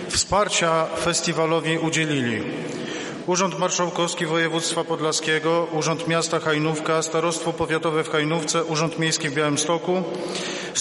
[0.10, 2.42] Wsparcia festiwalowi udzielili
[3.28, 10.04] Urząd Marszałkowski Województwa Podlaskiego, Urząd Miasta Hajnówka, Starostwo Powiatowe w Hajnówce, Urząd Miejski w Białymstoku,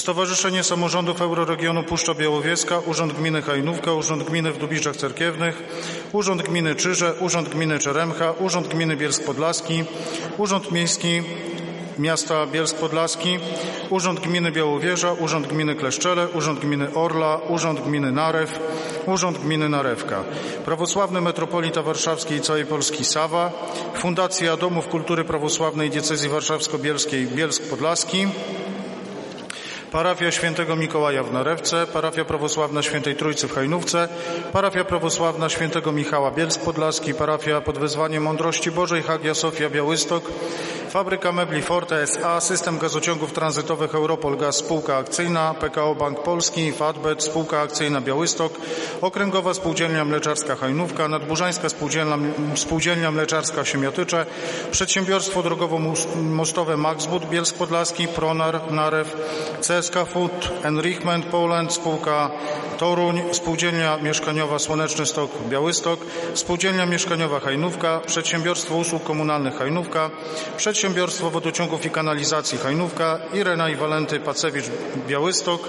[0.04, 5.62] Stowarzyszenie Samorządów Euroregionu Puszcza Białowieska, Urząd Gminy Hajnówka, Urząd Gminy w Dubiczach Cerkiewnych,
[6.12, 9.84] Urząd Gminy Czyże, Urząd Gminy Czeremcha, Urząd Gminy Bielsk Podlaski,
[10.38, 11.22] Urząd Miejski
[11.98, 13.38] Miasta Bielsk Podlaski,
[13.90, 18.58] Urząd Gminy Białowieża, Urząd Gminy Kleszczele, Urząd Gminy Orla, Urząd Gminy Narew,
[19.06, 20.24] Urząd Gminy Narewka,
[20.64, 23.52] Prawosławny Metropolita Warszawski i całej Polski Sawa,
[23.94, 28.26] Fundacja Domów Kultury Prawosławnej Diecezji Warszawsko-Bielskiej Bielsk Podlaski,
[29.94, 34.08] Parafia Świętego Mikołaja w Narewce, Parafia Prawosławna Świętej Trójcy w Hajnówce,
[34.52, 40.24] Parafia Prawosławna Świętego Michała Bielsk Podlaski, Parafia pod wezwaniem Mądrości Bożej Hagia Sofia Białystok,
[40.90, 47.22] Fabryka Mebli Forte S.A., System Gazociągów Tranzytowych Europol Gaz Spółka Akcyjna, PKO Bank Polski, Fatbet
[47.22, 48.52] Spółka Akcyjna Białystok,
[49.00, 52.18] Okręgowa Spółdzielnia Mleczarska Hajnówka, Nadburzańska Spółdzielnia,
[52.54, 54.26] Spółdzielnia Mleczarska Siemiatycze,
[54.70, 59.16] Przedsiębiorstwo Drogowo-Mostowe Maxbud Bielsk Podlaski, Pronar Narew,
[59.84, 62.30] CSK Food, Enrichment Poland, Spółka
[62.78, 66.00] Toruń, Spółdzielnia Mieszkaniowa Słoneczny Stok Białystok,
[66.34, 70.10] Spółdzielnia Mieszkaniowa Hajnówka, Przedsiębiorstwo Usług Komunalnych Hajnówka,
[70.56, 74.64] Przedsiębiorstwo Wodociągów i Kanalizacji Hajnówka, Irena i Walenty Pacewicz
[75.08, 75.68] Białystok,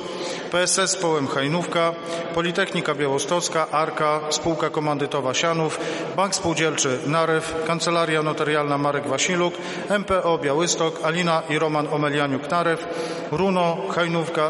[0.52, 1.94] PSS Połem Hajnówka,
[2.34, 5.80] Politechnika Białostocka, Arka, Spółka Komandytowa Sianów,
[6.16, 9.54] Bank Spółdzielczy Narew, Kancelaria Notarialna Marek Wasiluk,
[10.00, 12.88] MPO Białystok, Alina i Roman Omelianiuk Narew,
[13.32, 14.05] Runo Hajnówka,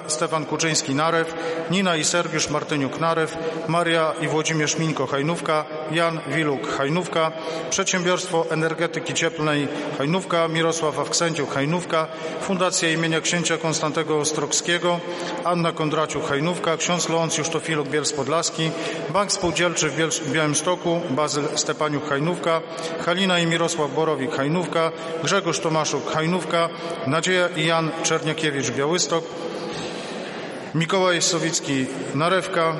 [0.08, 1.34] Stefan Kuczyński Narew,
[1.72, 3.38] Nina i Sergiusz Martyniuk Narew,
[3.68, 7.32] Maria i Włodzimierz Minko Hajnówka, Jan Wiluk Hajnówka,
[7.70, 9.68] Przedsiębiorstwo Energetyki Cieplnej
[9.98, 12.08] Hajnówka, Mirosław Awksęciuk Hajnówka,
[12.42, 15.00] Fundacja imienia księcia Konstantego Ostrogskiego,
[15.44, 18.72] Anna Kondraciuk Hajnówka, ksiądz Leoncjusz Tofiluk Bielsk Podlaski,
[19.10, 22.62] Bank Spółdzielczy w, w Białymstoku, Bazyl Stepaniuk Hajnówka,
[23.06, 24.92] Halina i Mirosław Borowik Hajnówka,
[25.24, 26.70] Grzegorz Tomaszuk Hajnówka,
[27.08, 29.24] Nadzieja i Jan Czerniakiewicz Białystok,
[30.76, 31.86] Mikołaj Sowicki
[32.16, 32.76] Narewka,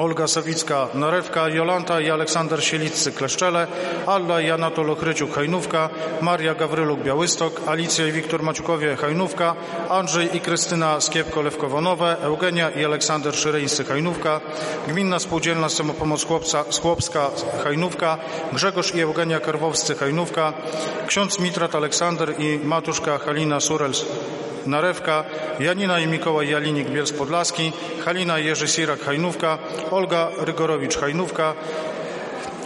[0.00, 3.66] Olga Sawicka Narewka, Jolanta i Aleksander Sieliccy Kleszczele,
[4.06, 5.88] Alla i Anatol Ochryciuk Hajnówka,
[6.20, 9.54] Maria Gawryluk Białystok, Alicja i Wiktor Maciukowie Hajnówka,
[9.90, 14.40] Andrzej i Krystyna Skiepko-Lewkowo-Nowe, Eugenia i Aleksander Szyreńscy Hajnówka,
[14.88, 17.30] Gminna Spółdzielna Samopomoc Chłopca, Skłopska
[17.64, 18.18] Hajnówka,
[18.52, 20.52] Grzegorz i Eugenia Karwowscy Hajnówka,
[21.06, 24.04] ksiądz Mitrat Aleksander i matuszka Halina Surels
[24.66, 25.24] Narewka,
[25.60, 27.72] Janina i Mikołaj Jalinik Bielsk Podlaski,
[28.04, 29.58] Halina i Jerzy Sirak Hajnówka,
[29.90, 31.54] Olga Rygorowicz Hajnówka,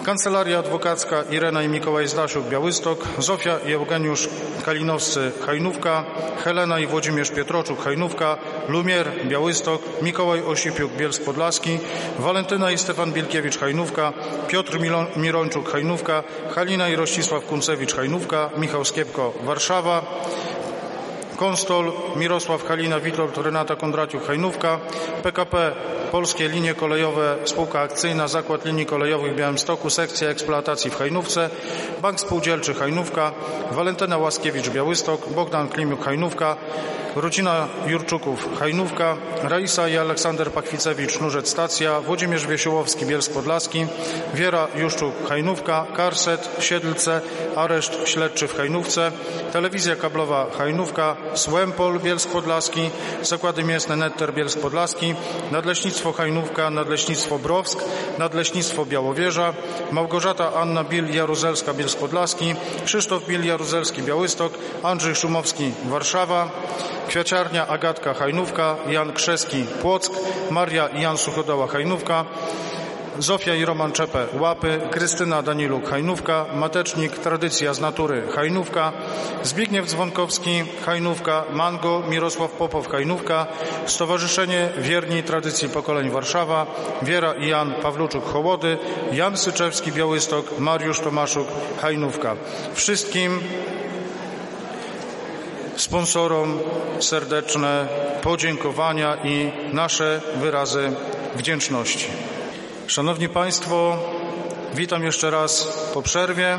[0.04, 4.28] Kancelaria Adwokacka Irena i Mikołaj Zdasiuk Białystok, Zofia i Eugeniusz
[4.64, 6.04] Kalinowscy Hajnówka,
[6.44, 8.36] Helena i Włodzimierz Pietroczuk Hajnówka,
[8.68, 11.78] Lumier Białystok, Mikołaj Osipiuk Bielsk Podlaski,
[12.18, 14.12] Walentyna i Stefan Bielkiewicz Hajnówka,
[14.48, 16.22] Piotr Milon, Mirończuk Hajnówka,
[16.54, 20.02] Halina i Rościsław Kuncewicz Hajnówka, Michał Skiepko Warszawa,
[21.36, 24.80] Konstol, Mirosław Halina, Witold, Renata Kondraciuk, Hajnówka,
[25.22, 25.72] PKP,
[26.12, 31.50] Polskie Linie Kolejowe, Spółka Akcyjna, Zakład Linii Kolejowych w Białymstoku, Sekcja Eksploatacji w Hajnówce,
[32.02, 33.32] Bank Spółdzielczy Hajnówka,
[33.70, 36.56] Walentyna Łaskiewicz Białystok, Bogdan Klimiuk Hajnówka,
[37.16, 43.86] Rodzina Jurczuków Hajnówka, Raisa i Aleksander Pachwicewicz Nurzec Stacja, Włodzimierz Wiesiołowski Bielsk Podlaski,
[44.34, 47.20] Wiera Juszczuk Hajnówka, Karset, Siedlce,
[47.56, 49.12] Areszt Śledczy w Hajnówce,
[49.52, 52.90] Telewizja Kablowa Hajnówka, Słempol Bielsk Podlaski,
[53.22, 55.14] Zakłady Mięsne Netter Bielsk Podlaski,
[55.50, 57.84] Nadleśnictwo Hajnówka, Nadleśnictwo Browsk,
[58.18, 59.54] Nadleśnictwo Białowieża,
[59.92, 64.52] Małgorzata Anna Bil Jaruzelska Bielsk Podlaski, Krzysztof Bil Jaruzelski Białystok,
[64.82, 66.50] Andrzej Szumowski Warszawa,
[67.08, 70.10] Kwiaciarnia Agatka Hajnówka, Jan Krzeski Płock,
[70.50, 72.24] Maria Jan Suchodoła Hajnówka,
[73.18, 78.92] Zofia i Roman Czepę Łapy, Krystyna Daniluk Hajnówka, Matecznik Tradycja z Natury Hajnówka,
[79.42, 83.46] Zbigniew Dzwonkowski Hajnówka, Mango Mirosław Popow Hajnówka,
[83.86, 86.66] Stowarzyszenie Wierni Tradycji Pokoleń Warszawa,
[87.02, 88.78] Wiera i Jan Pawluczuk Hołody,
[89.12, 91.48] Jan Syczewski Białystok, Mariusz Tomaszuk
[91.80, 92.36] Hajnówka.
[92.74, 93.40] Wszystkim
[95.76, 96.58] sponsorom
[97.00, 97.88] serdeczne
[98.22, 100.92] podziękowania i nasze wyrazy
[101.36, 102.06] wdzięczności.
[102.86, 103.96] Szanowni Państwo,
[104.74, 106.58] witam jeszcze raz po przerwie.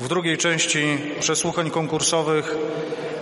[0.00, 2.56] W drugiej części przesłuchań konkursowych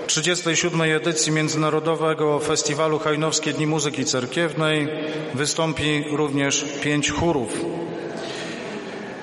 [0.06, 0.82] 37.
[0.82, 4.88] edycji Międzynarodowego Festiwalu Hajnowskie Dni Muzyki Cerkiewnej
[5.34, 7.64] wystąpi również pięć chórów.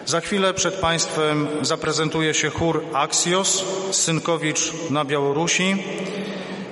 [0.06, 5.84] Za chwilę przed Państwem zaprezentuje się chór Axios, Synkowicz na Białorusi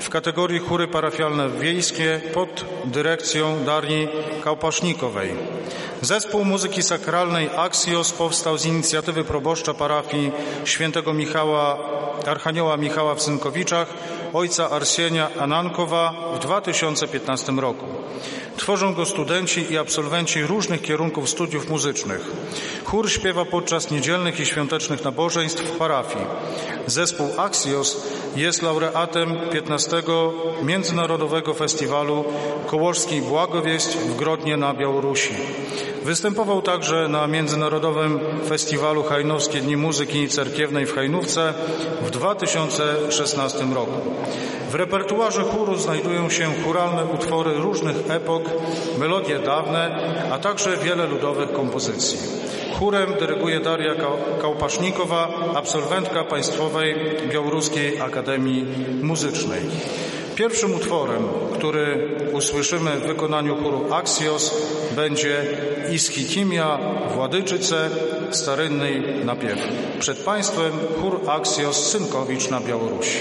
[0.06, 4.08] w kategorii chóry parafialne wiejskie pod dyrekcją Darii
[4.44, 5.30] Kałpasznikowej.
[6.02, 10.32] Zespół muzyki sakralnej Axios powstał z inicjatywy proboszcza parafii
[10.66, 11.78] świętego Michała,
[12.28, 13.88] Archanioła Michała w Synkowiczach,
[14.34, 17.86] ojca Arsienia Anankowa w 2015 roku.
[18.58, 22.22] Tworzą go studenci i absolwenci różnych kierunków studiów muzycznych.
[22.84, 26.26] Chór śpiewa podczas niedzielnych i świątecznych nabożeństw w parafii.
[26.88, 27.98] Zespół Axios
[28.36, 29.95] jest laureatem 15.
[30.64, 32.24] Międzynarodowego Festiwalu
[32.68, 35.34] Kołorzskiej Błagowieść w Grodnie na Białorusi.
[36.04, 41.54] Występował także na Międzynarodowym Festiwalu Hajnowskie Dni Muzyki Cerkiewnej w Hajnówce
[42.02, 44.02] w 2016 roku.
[44.70, 48.44] W repertuarze chóru znajdują się churalne utwory różnych epok,
[48.98, 52.45] melodie dawne, a także wiele ludowych kompozycji.
[52.80, 53.96] Chórem dyryguje Daria
[54.42, 56.96] Kałpasznikowa, absolwentka Państwowej
[57.30, 58.66] Białoruskiej Akademii
[59.02, 59.62] Muzycznej.
[60.36, 61.24] Pierwszym utworem,
[61.54, 64.56] który usłyszymy w wykonaniu chóru Axios
[64.96, 65.44] będzie
[65.92, 66.80] Ischikimia
[67.14, 67.90] Władyczyce
[68.32, 69.60] starynnej napiew.
[70.00, 70.72] Przed Państwem
[71.02, 73.20] chór Axios Synkowicz na Białorusi.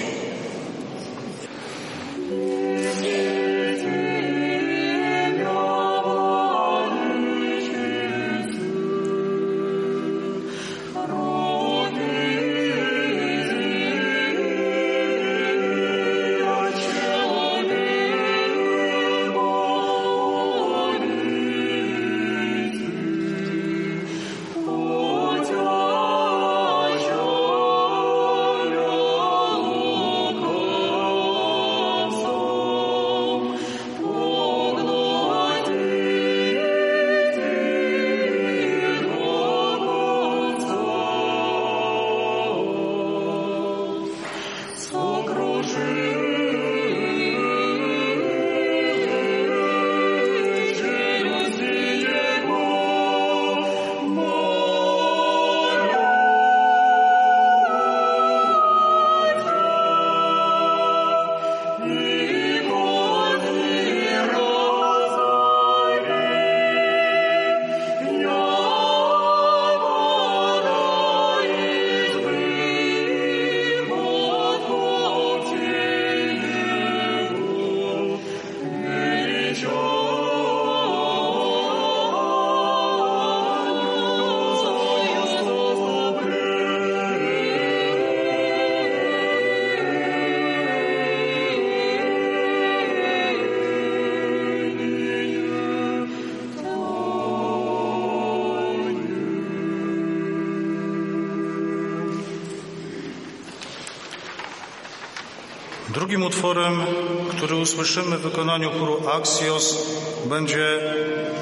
[106.45, 106.83] Utworem,
[107.29, 109.87] który usłyszymy w wykonaniu chóru Axios,
[110.27, 110.81] będzie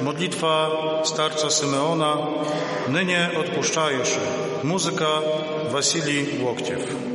[0.01, 0.69] modlitwa
[1.03, 2.17] starca Symeona
[2.89, 4.17] Nynie odpuszczajesz.
[4.63, 5.07] Muzyka
[5.71, 7.12] Wasilii Łoktiew.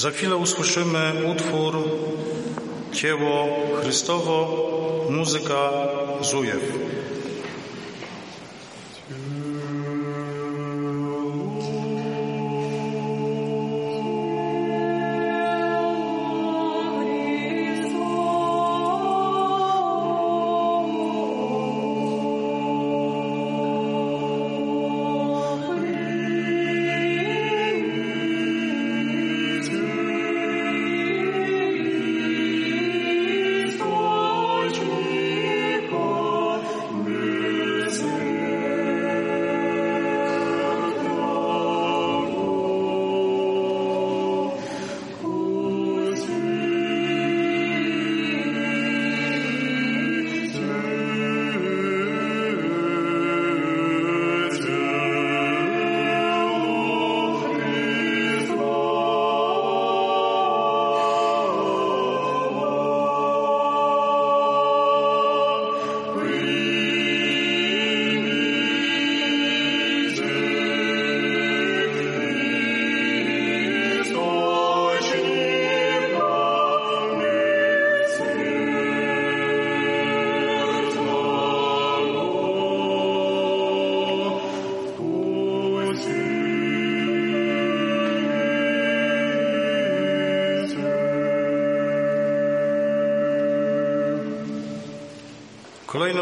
[0.00, 1.74] Za chwilę usłyszymy utwór
[2.92, 3.46] Dzieło
[3.80, 4.66] Chrystowo,
[5.10, 5.70] muzyka
[6.20, 6.72] Zujew.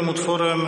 [0.09, 0.67] Utworem,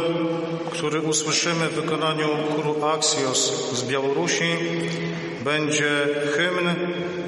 [0.71, 4.57] który usłyszymy w wykonaniu chóru Axios z Białorusi,
[5.43, 6.75] będzie hymn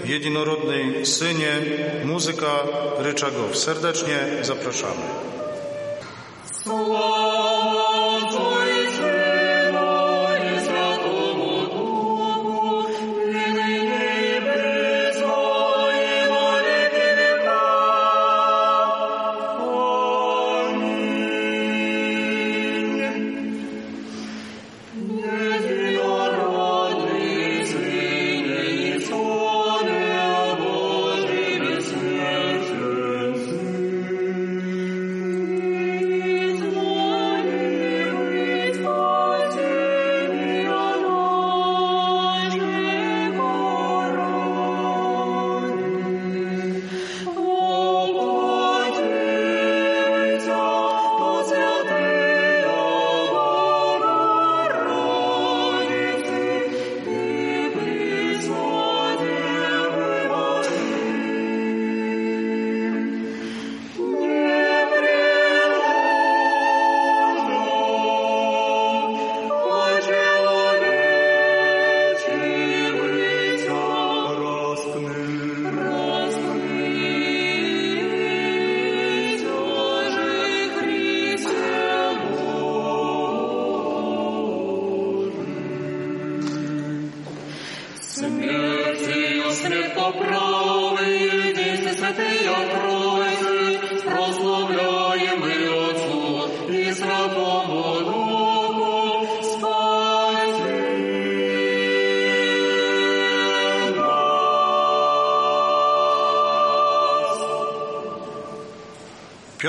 [0.06, 1.52] Jednorodnej Synie,
[2.06, 2.60] muzyka
[2.98, 3.58] Ryczagow.
[3.58, 5.02] Serdecznie zapraszamy.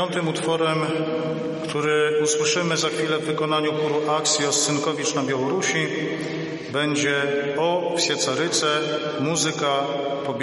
[0.05, 0.78] Piątym utworem,
[1.68, 5.86] który usłyszymy za chwilę w wykonaniu chóru Axios Synkowicz na Białorusi,
[6.72, 7.22] będzie
[7.59, 8.66] o Wsiecaryce,
[9.20, 9.81] muzyka
[10.26, 10.35] po.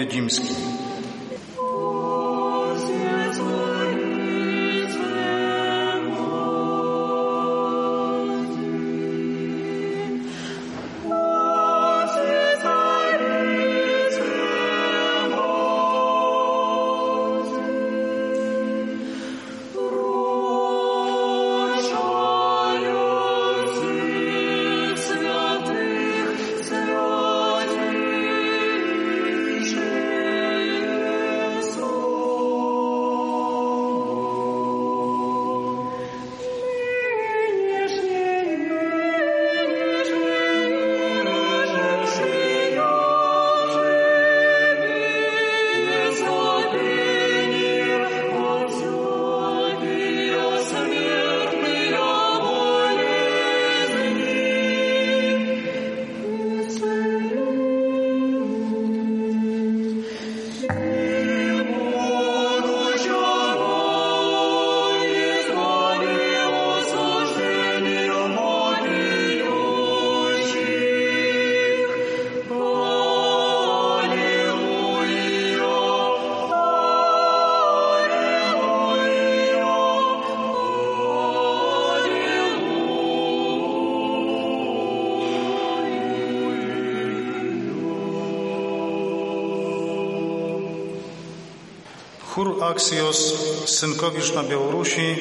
[92.42, 93.20] Chór Axios
[93.66, 95.16] Synkowicz na Białorusi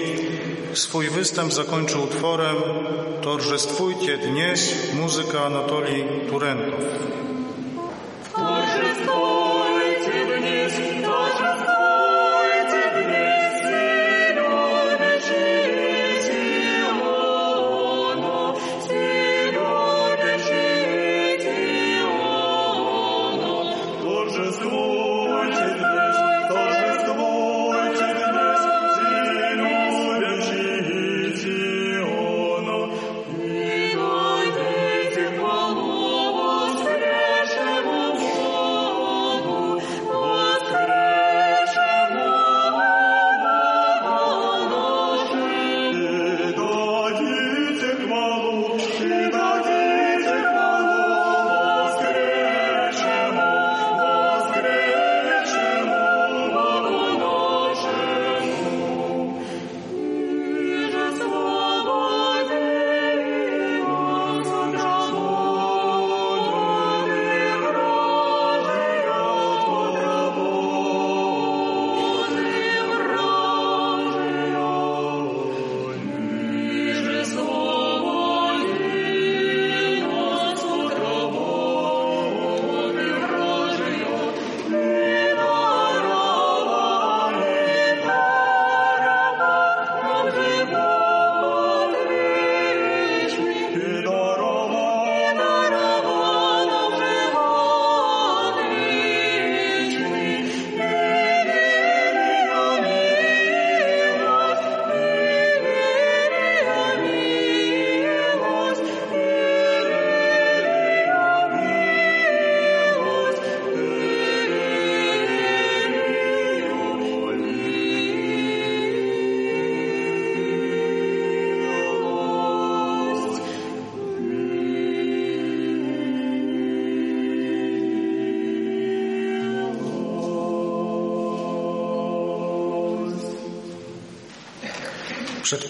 [0.75, 2.57] swój występ zakończył utworem
[3.23, 4.61] Torżestwujcie dnieś
[4.95, 6.81] muzyka Anatolii Turenkow.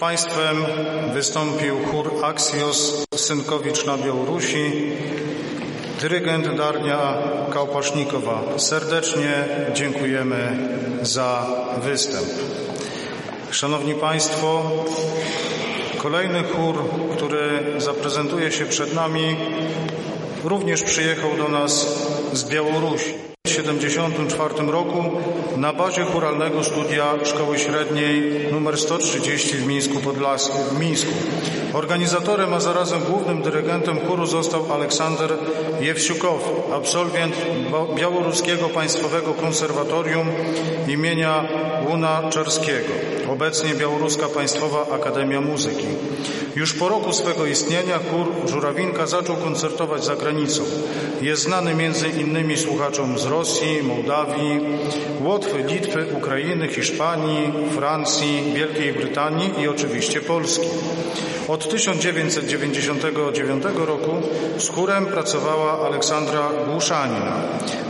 [0.01, 0.65] Państwem
[1.13, 4.91] wystąpił chór Axios Synkowicz na Białorusi,
[6.01, 7.17] dyrygent Darnia
[7.53, 8.43] Kałpasznikowa.
[8.57, 10.69] Serdecznie dziękujemy
[11.01, 11.47] za
[11.83, 12.27] występ.
[13.51, 14.71] Szanowni Państwo,
[15.97, 16.83] kolejny chór,
[17.15, 19.35] który zaprezentuje się przed nami,
[20.43, 21.87] również przyjechał do nas
[22.33, 23.30] z Białorusi.
[23.51, 25.03] W 1974 roku
[25.57, 30.63] na bazie churalnego studia Szkoły Średniej nr 130 w Mińsku Podlaskim.
[30.63, 31.11] W Mińsku.
[31.73, 35.33] Organizatorem, a zarazem głównym dyrygentem chóru został Aleksander
[35.81, 37.35] Jewsiukow, absolwent
[37.95, 40.27] Białoruskiego Państwowego Konserwatorium
[40.87, 41.47] imienia
[41.89, 42.93] Łuna Czerskiego,
[43.31, 45.87] obecnie Białoruska Państwowa Akademia Muzyki.
[46.55, 50.63] Już po roku swego istnienia chór Żurawinka zaczął koncertować za granicą.
[51.21, 54.59] Jest znany między innymi słuchaczom z Rosji, Mołdawii,
[55.19, 60.67] Łotwy, Litwy, Ukrainy, Hiszpanii, Francji, Wielkiej Brytanii i oczywiście Polski.
[61.51, 64.11] Od 1999 roku
[64.57, 67.41] z chórem pracowała Aleksandra Głuszanina.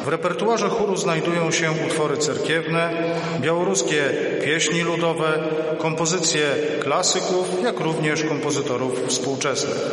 [0.06, 2.94] W repertuarze chóru znajdują się utwory cerkiewne,
[3.42, 4.04] białoruskie
[4.44, 5.40] pieśni ludowe,
[5.78, 6.42] kompozycje
[6.80, 9.92] klasyków, jak również kompozytorów współczesnych.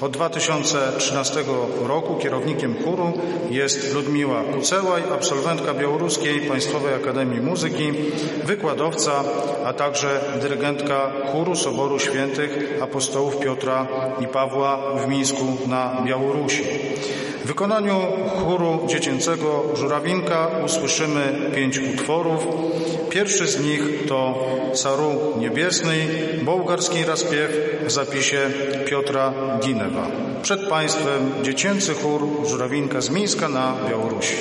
[0.00, 1.44] Od 2013
[1.82, 3.12] roku kierownikiem chóru
[3.50, 7.92] jest Ludmiła Kucełaj, absolwentka Białoruskiej Państwowej Akademii Muzyki,
[8.44, 9.24] wykładowca,
[9.64, 13.86] a także dyrygentka chóru Soboru Świętych Apostołów Piotra
[14.20, 16.62] i Pawła w Mińsku na Białorusi.
[17.44, 17.94] W wykonaniu
[18.28, 22.46] chóru dziecięcego Żurawinka usłyszymy pięć utworów.
[23.10, 24.34] Pierwszy z nich to
[24.74, 26.08] Saru Niebiesnej,
[26.42, 27.50] bułgarski rozpiew
[27.86, 28.50] w zapisie
[28.86, 30.06] Piotra Dinewa.
[30.42, 34.36] Przed Państwem dziecięcy chór Żurawinka z Mińska na Białorusi.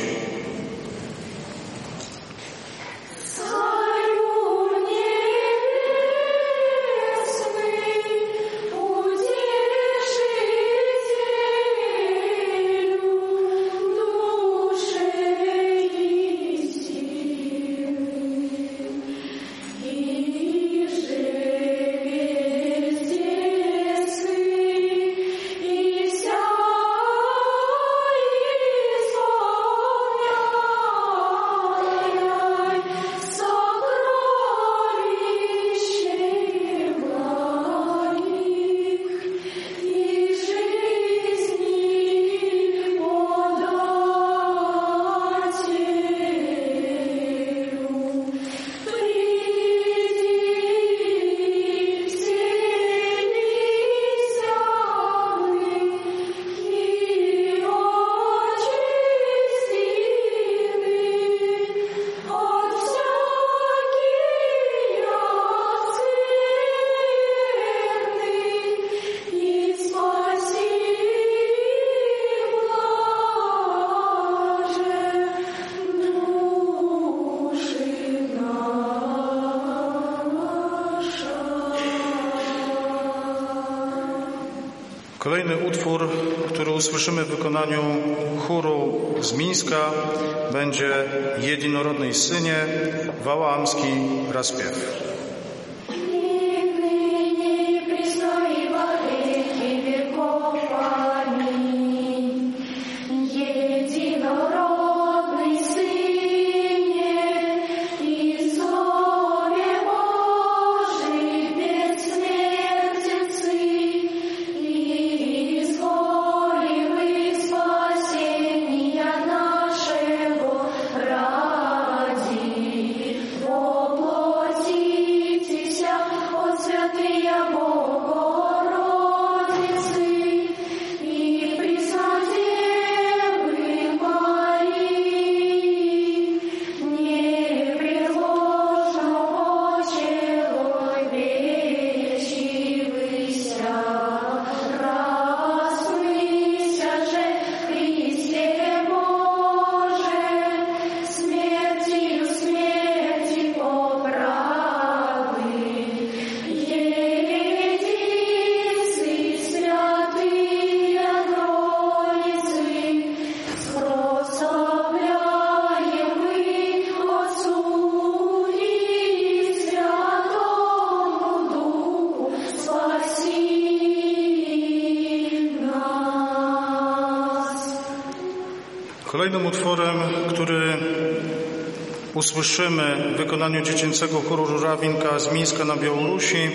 [182.35, 186.49] słyszymy w wykonaniu dziecięcego chóru Żurawinka z Mińska na Białorusi,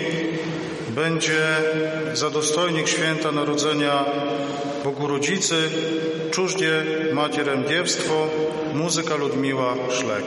[0.89, 1.41] będzie
[2.13, 4.05] za dostojnik święta narodzenia
[4.83, 5.55] Bogu Rodzicy,
[6.31, 8.27] czużdzie Macie Dziewstwo,
[8.73, 10.25] muzyka Ludmiła Szlek.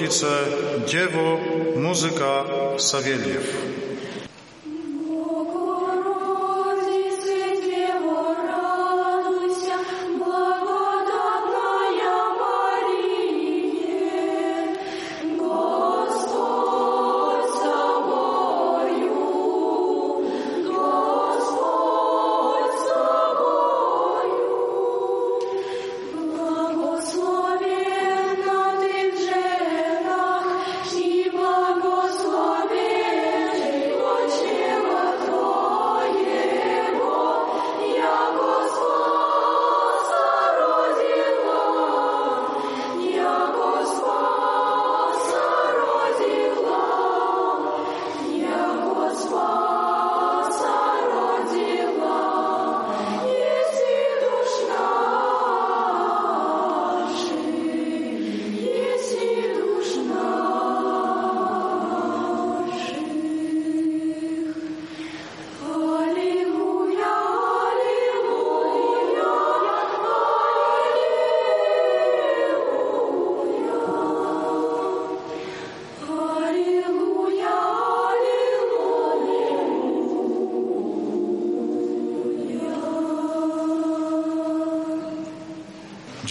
[0.00, 0.26] rodzice,
[0.86, 1.40] dzieło,
[1.76, 2.44] muzyka
[2.76, 3.79] Saweliew.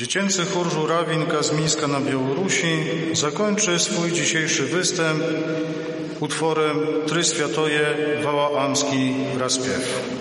[0.09, 2.83] Dziecięcy chór Żurawinka z Mińska na Białorusi
[3.13, 5.23] zakończy swój dzisiejszy występ
[6.19, 10.18] utworem Try Światoje Wała Amski Raspiew.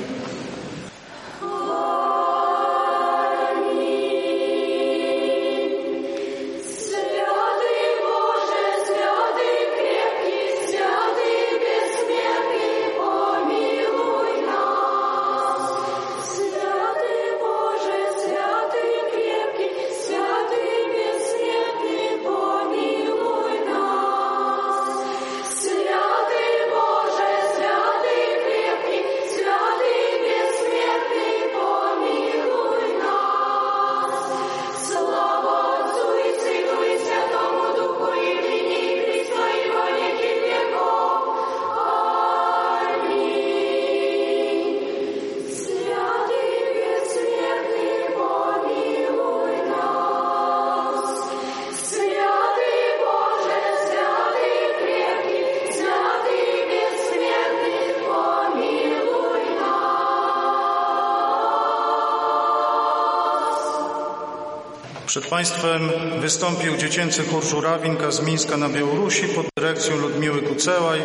[65.08, 65.90] Przed Państwem
[66.20, 71.00] wystąpił dziecięcy chór Żurawinka z Mińska na Białorusi pod dyrekcją Ludmiły Kucełaj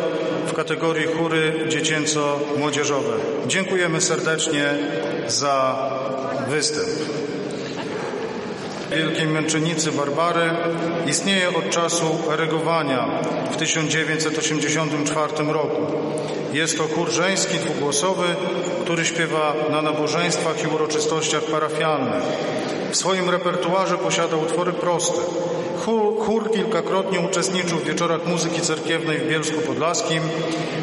[0.46, 3.12] w kategorii chóry dziecięco-młodzieżowe.
[3.46, 4.64] Dziękujemy serdecznie
[5.26, 5.76] za
[6.48, 6.88] występ.
[8.90, 10.50] Wielkiej Męczennicy Barbary
[11.06, 13.22] istnieje od czasu erygowania
[13.52, 15.82] w 1984 roku.
[16.52, 18.26] Jest to chór żeński dwugłosowy,
[18.84, 22.22] który śpiewa na nabożeństwach i uroczystościach parafialnych.
[22.90, 25.20] W swoim repertuarze posiada utwory proste.
[25.84, 30.20] Chór, chór kilkakrotnie uczestniczył w wieczorach muzyki cerkiewnej w Bielsku Podlaskim.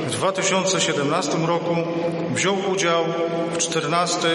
[0.08, 1.76] W 2017 roku
[2.34, 3.04] wziął udział
[3.54, 4.28] w 14.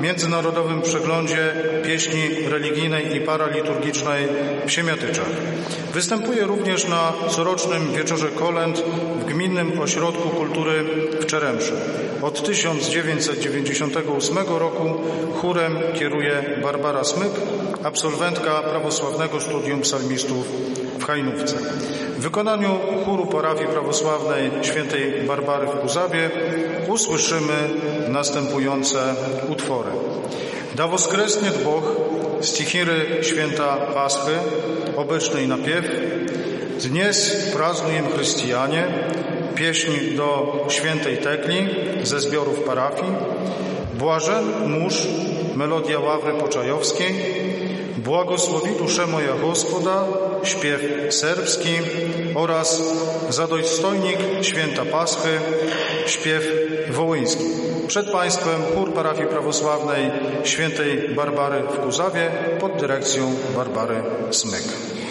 [0.00, 1.52] Międzynarodowym Przeglądzie
[1.84, 4.28] Pieśni Religijnej i Paraliturgicznej
[4.66, 5.30] w Siemiatyczach.
[5.92, 8.82] Występuje również na corocznym Wieczorze Kolęd
[9.20, 10.84] w Gminnym Ośrodku Kultury
[11.20, 11.72] w Czeremszy.
[12.22, 15.00] Od 1998 roku
[15.40, 17.32] chórem kieruje Barbara Smyk,
[17.84, 20.46] absolwentka prawosławnego studium psalmistów
[20.98, 21.56] w Hajnówce.
[22.18, 26.30] W wykonaniu chóru parafii prawosławnej świętej Barbary w Kuzawie
[26.88, 27.70] usłyszymy
[28.08, 29.14] następujące
[29.48, 29.90] utwory.
[30.74, 31.82] Da woskresnie Boh,
[32.40, 34.34] stichiry święta Paschy,
[34.96, 35.84] obycznej napiew,
[36.82, 38.84] Dnies praznujem chrześcijanie,
[39.54, 41.68] pieśń do świętej Tekli
[42.02, 43.12] ze zbiorów parafii,
[43.94, 45.06] Błażen mórz,
[45.56, 47.14] melodia ławry poczajowskiej,
[47.98, 50.04] Błogosławi duszę moja Gospoda,
[50.44, 50.80] śpiew
[51.10, 51.74] serbski
[52.34, 52.82] oraz
[53.28, 55.38] Zadojstojnik Święta Paschy,
[56.06, 56.42] śpiew
[56.90, 57.44] wołyński.
[57.86, 60.10] Przed Państwem chór parafii prawosławnej
[60.44, 62.30] świętej Barbary w Kuzawie
[62.60, 65.01] pod dyrekcją Barbary Smyk.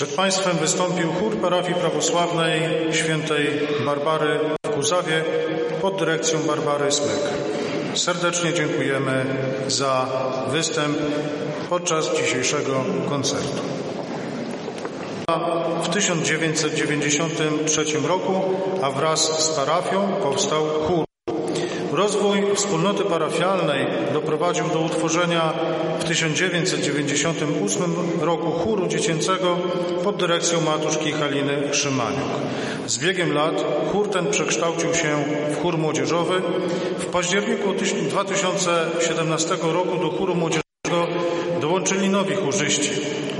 [0.00, 2.60] Przed Państwem wystąpił chór parafii prawosławnej
[2.92, 3.46] świętej
[3.86, 5.24] Barbary w Kuzawie
[5.80, 7.20] pod dyrekcją Barbary Smyk.
[7.94, 9.24] Serdecznie dziękujemy
[9.68, 10.06] za
[10.48, 10.98] występ
[11.70, 13.62] podczas dzisiejszego koncertu.
[15.82, 18.42] W 1993 roku,
[18.82, 21.09] a wraz z parafią powstał chór.
[22.10, 25.52] Rozwój wspólnoty parafialnej doprowadził do utworzenia
[26.00, 29.56] w 1998 roku chóru dziecięcego
[30.04, 32.30] pod dyrekcją matuszki Haliny Szymaniuk.
[32.86, 36.42] Z biegiem lat chór ten przekształcił się w chór młodzieżowy.
[36.98, 37.74] W październiku
[38.08, 41.06] 2017 roku do chóru młodzieżowego
[41.60, 42.90] dołączyli nowi chórzyści.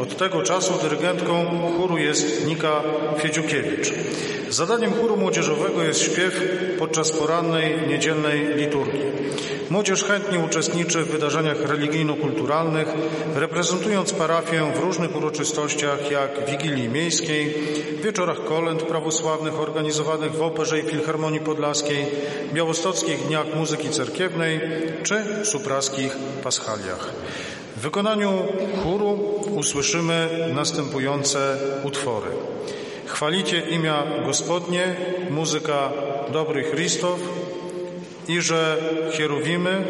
[0.03, 2.83] Od tego czasu dyrygentką chóru jest Nika
[3.19, 3.93] Fiedziukiewicz.
[4.51, 6.41] Zadaniem chóru młodzieżowego jest śpiew
[6.79, 9.03] podczas porannej, niedzielnej liturgii.
[9.71, 12.89] Młodzież chętnie uczestniczy w wydarzeniach religijno-kulturalnych,
[13.35, 17.55] reprezentując parafię w różnych uroczystościach jak Wigilii Miejskiej,
[18.05, 22.07] wieczorach kolęd prawosławnych organizowanych w Operze i Filharmonii Podlaskiej,
[22.53, 24.61] białostockich Dniach Muzyki Cerkiewnej
[25.03, 27.11] czy supraskich paschaliach.
[27.77, 28.33] W wykonaniu
[28.83, 32.31] chóru usłyszymy następujące utwory.
[33.11, 33.95] Chwalicie imię
[34.27, 34.97] Gospodnie,
[35.31, 35.93] muzyka
[36.33, 37.19] Dobrych Christow,
[38.29, 38.77] Iże
[39.13, 39.85] Hierowimy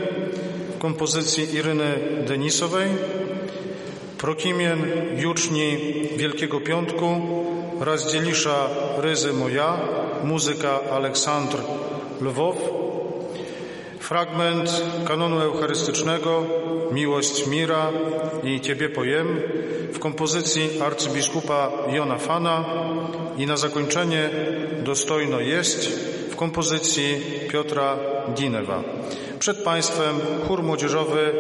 [0.77, 2.89] w kompozycji Iryny Denisowej,
[4.19, 4.87] Prokimien
[5.17, 5.79] Juczni
[6.17, 7.21] Wielkiego Piątku,
[7.81, 8.69] Razdzielisza
[8.99, 9.79] Ryzy Moja,
[10.25, 11.57] muzyka Aleksandr
[12.21, 12.57] Lwow,
[14.01, 16.45] fragment kanonu eucharystycznego
[16.93, 17.91] Miłość Mira
[18.45, 19.41] i Ciebie pojem
[19.93, 22.65] w kompozycji arcybiskupa Jona Fana
[23.37, 24.31] i na zakończenie
[24.85, 25.89] Dostojno jest
[26.31, 27.97] w kompozycji Piotra
[28.37, 28.83] Dinewa.
[29.39, 31.33] Przed Państwem chór młodzieżowy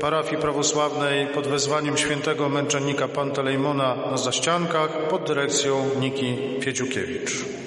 [0.00, 7.65] parafii prawosławnej pod wezwaniem świętego męczennika Pantelejmona na zaściankach pod dyrekcją Niki Fiedziukiewicz.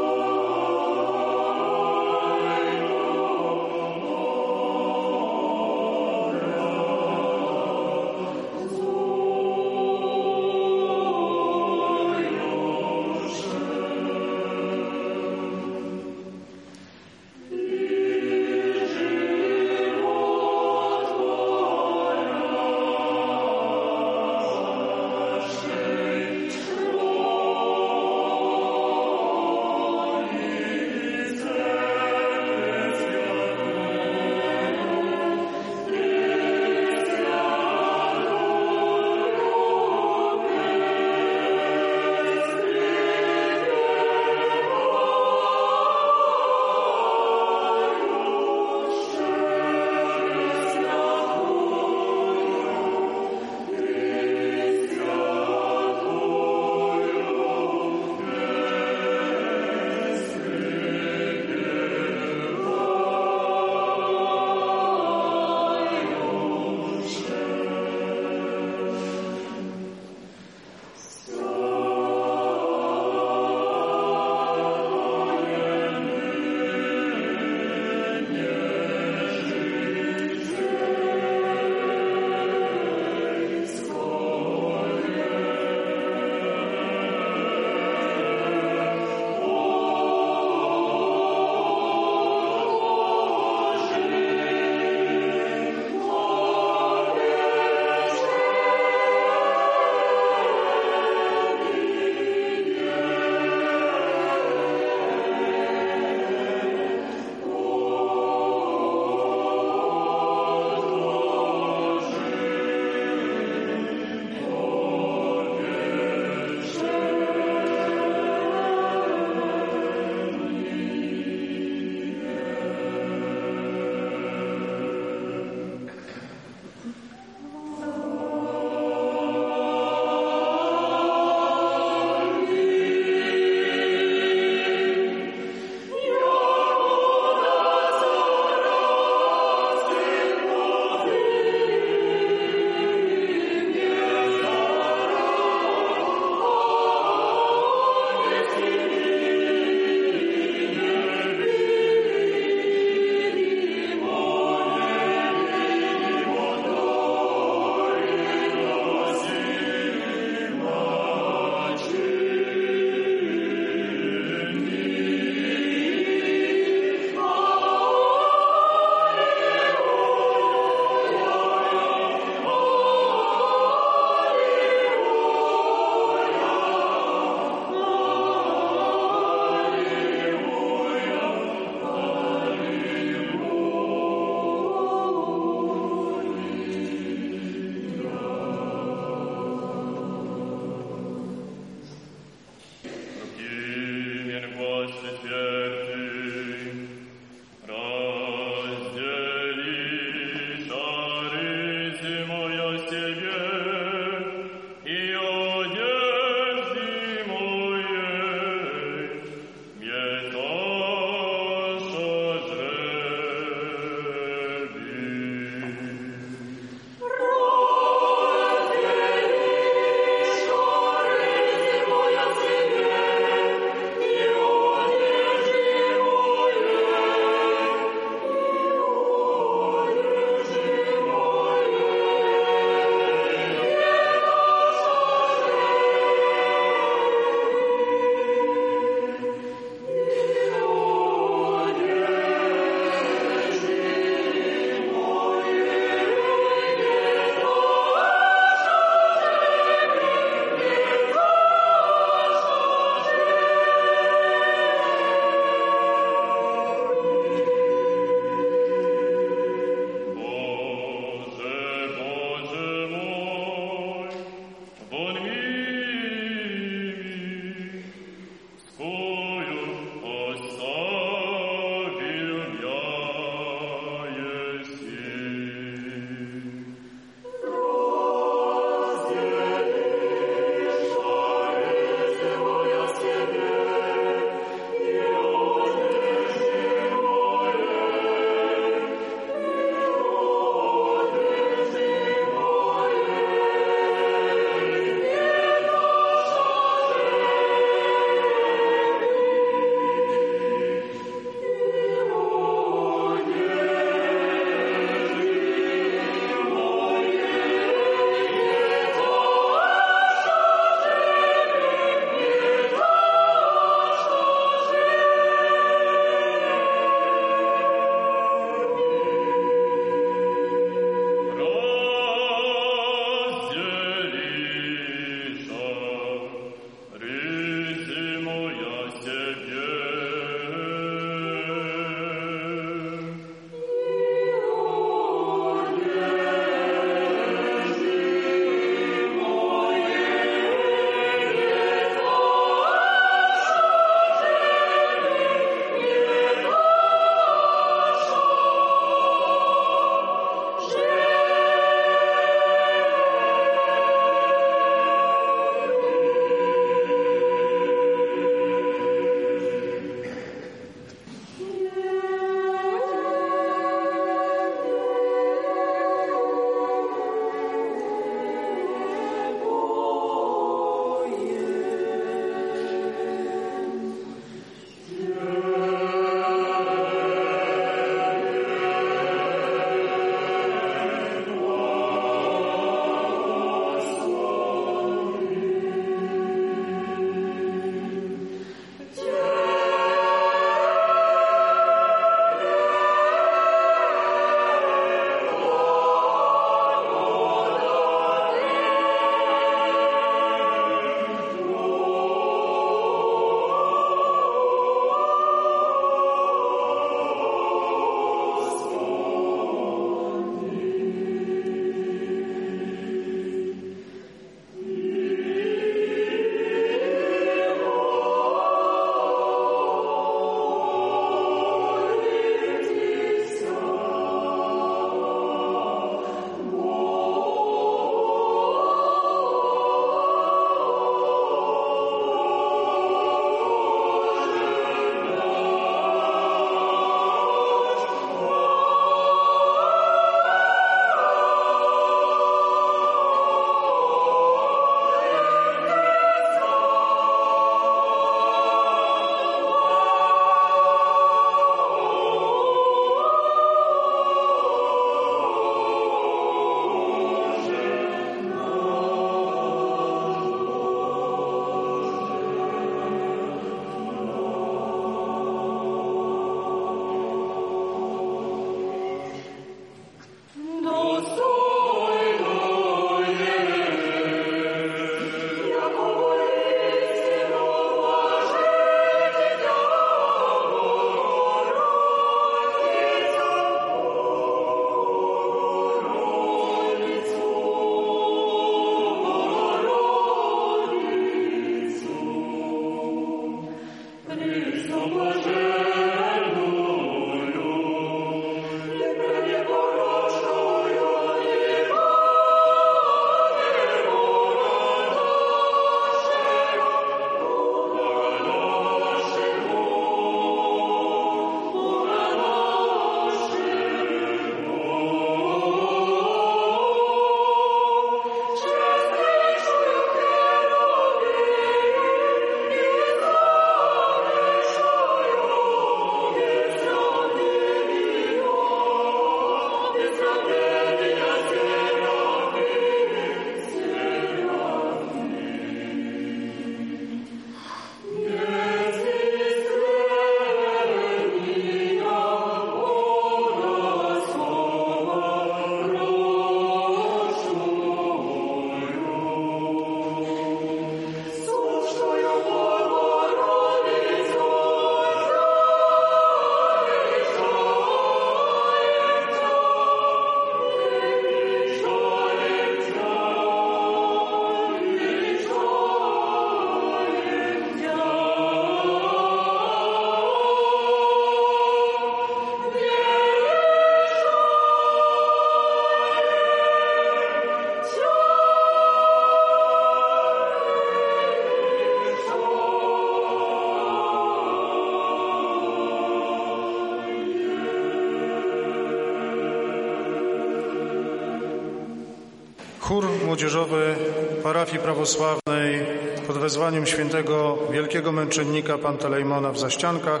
[594.80, 595.66] Prawosławnej
[596.06, 600.00] pod wezwaniem świętego wielkiego męczennika Pantelejmona w Zaściankach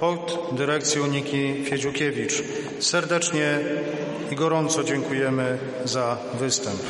[0.00, 2.42] pod dyrekcją Niki Fiedziukiewicz.
[2.80, 3.58] Serdecznie
[4.30, 6.80] i gorąco dziękujemy za występ.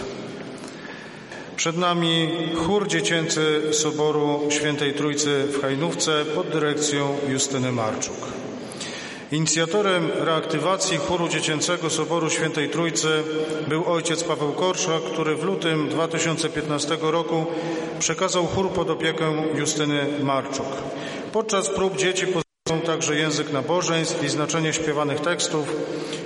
[1.57, 2.29] Przed nami
[2.67, 8.36] chór dziecięcy Soboru Świętej Trójcy w Hajnówce pod dyrekcją Justyny Marczuk.
[9.33, 13.09] Inicjatorem reaktywacji chóru dziecięcego Soboru Świętej Trójcy
[13.69, 17.47] był ojciec Paweł Korszak, który w lutym 2015 roku
[17.99, 20.67] przekazał chór pod opiekę Justyny Marczuk.
[21.33, 25.77] Podczas prób dzieci poznają także język nabożeństw i znaczenie śpiewanych tekstów.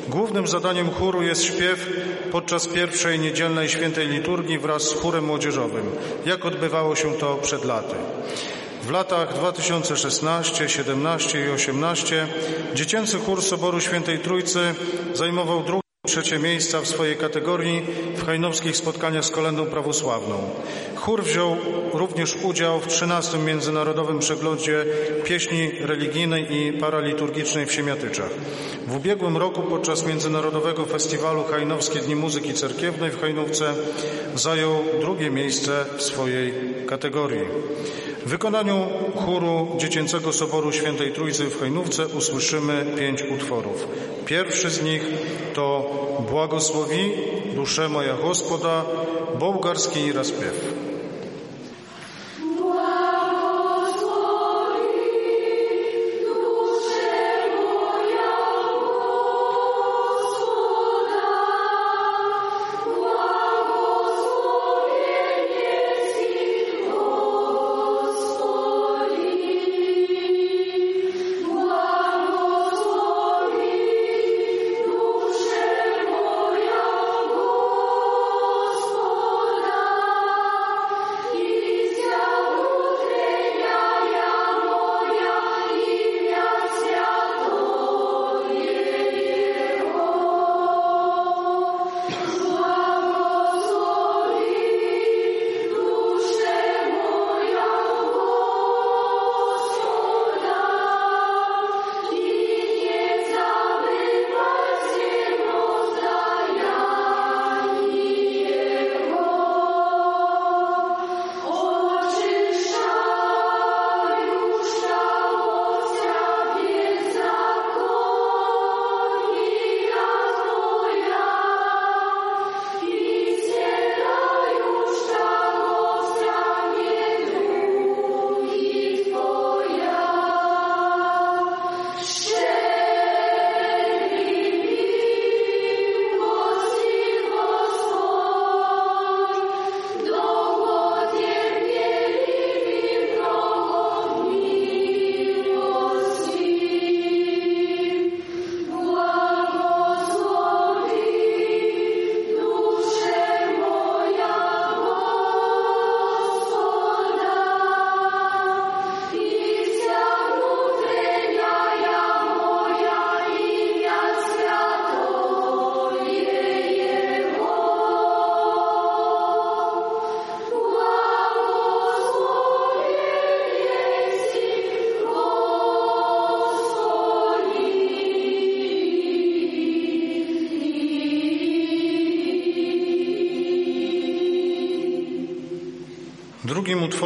[0.09, 1.87] Głównym zadaniem chóru jest śpiew
[2.33, 5.91] podczas pierwszej niedzielnej świętej liturgii wraz z chórem młodzieżowym,
[6.27, 7.95] jak odbywało się to przed laty.
[8.91, 12.27] W latach 2016, 17 i 18
[12.75, 14.75] dziecięcy chór Soboru Świętej Trójcy
[15.15, 17.83] zajmował drugie trzecie miejsca w swojej kategorii
[18.17, 20.51] w hajnowskich spotkaniach z kolendą prawosławną.
[20.97, 21.57] Chór wziął
[21.93, 24.85] również udział w 13 Międzynarodowym Przeglądzie
[25.25, 28.31] Pieśni Religijnej i Paraliturgicznej w Siemiatyczach.
[28.87, 33.75] W ubiegłym roku podczas Międzynarodowego Festiwalu Hajnowskie Dni Muzyki Cerkiewnej w Hajnówce
[34.35, 36.55] zajął drugie miejsce w swojej
[36.87, 37.45] kategorii.
[38.27, 38.87] W wykonaniu
[39.17, 43.87] chóru Dziecięcego Soboru Świętej Trójcy w Hojnówce usłyszymy pięć utworów.
[44.27, 45.03] Pierwszy z nich
[45.55, 45.91] to
[46.31, 47.13] Błogosławi
[47.55, 48.85] duszę moja Gospoda,
[49.39, 50.90] bułgarski rozpiew.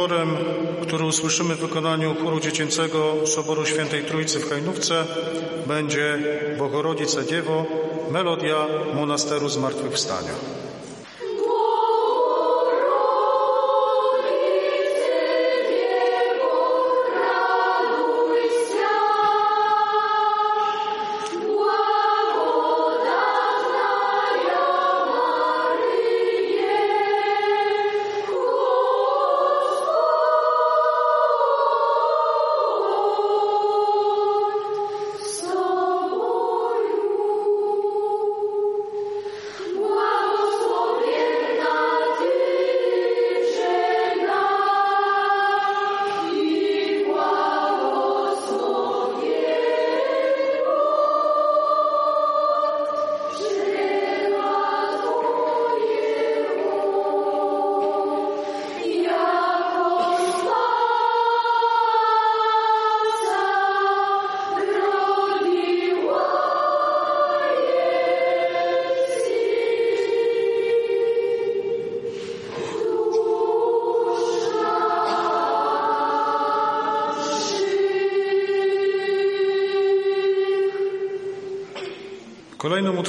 [0.05, 0.37] Utworem,
[0.81, 5.05] który usłyszymy w wykonaniu chóru dziecięcego Soboru Świętej Trójcy w Hajnówce
[5.67, 6.17] będzie
[6.57, 7.65] Bogorodice Dziewo,
[8.11, 10.54] melodia Monasteru Zmartwychwstania.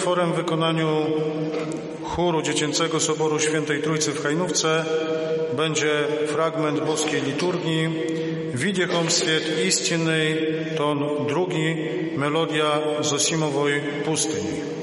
[0.07, 1.07] utworem w wykonaniu
[2.05, 4.85] chóru Dziecięcego Soboru Świętej Trójcy w Hajnówce
[5.57, 5.91] będzie
[6.27, 7.89] fragment boskiej liturgii
[8.55, 10.37] Widziechom svijet istinnej,
[10.77, 11.77] ton drugi,
[12.17, 14.76] melodia Zosimowoj pustyni.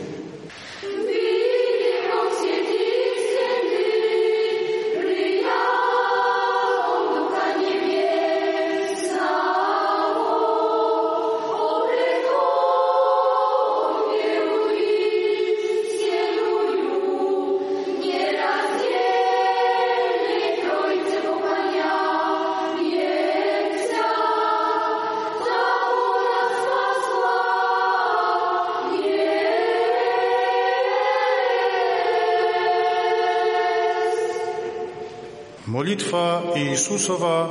[36.14, 37.50] Molitwa Jezusowa,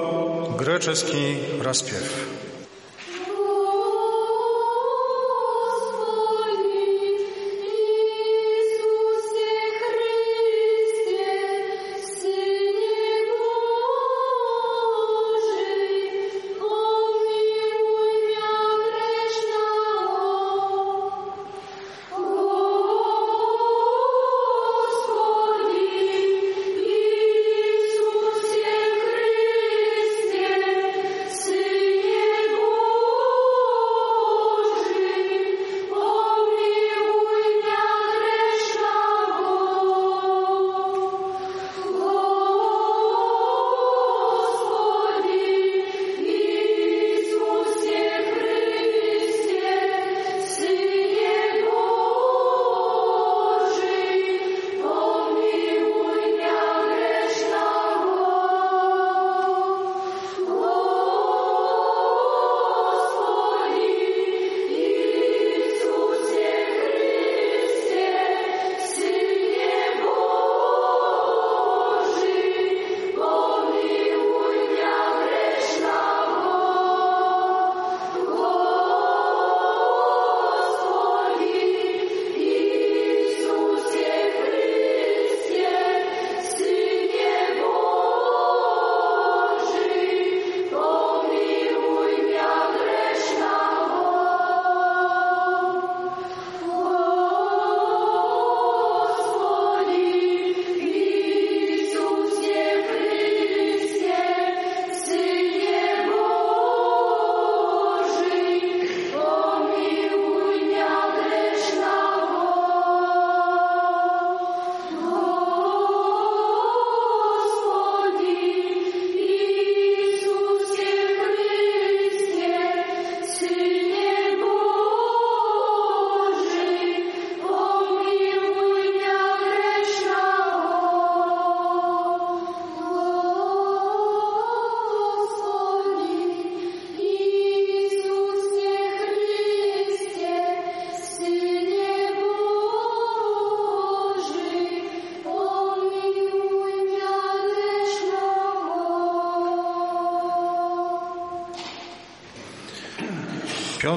[0.57, 2.41] greczeski rozpiew.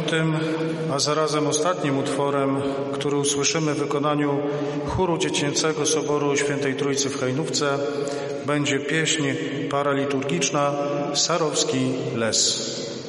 [0.06, 0.40] Piątym,
[0.94, 2.62] a zarazem ostatnim utworem,
[2.94, 4.38] który usłyszymy w wykonaniu
[4.88, 7.78] chóru dziecięcego Soboru Świętej Trójcy w Hajnówce,
[8.46, 9.24] będzie pieśń
[9.70, 10.74] paraliturgiczna
[11.14, 13.05] Sarowski Les.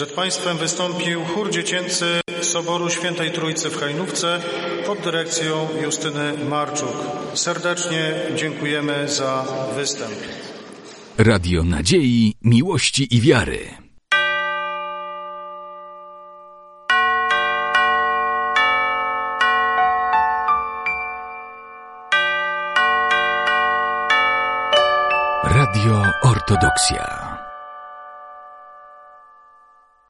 [0.00, 4.40] Przed Państwem wystąpił chór dziecięcy Soboru Świętej Trójcy w Hajnówce
[4.86, 6.96] pod dyrekcją Justyny Marczuk.
[7.34, 9.44] Serdecznie dziękujemy za
[9.76, 10.14] występ.
[11.18, 13.58] Radio Nadziei, Miłości i Wiary.
[25.44, 27.19] Radio Ortodoksja.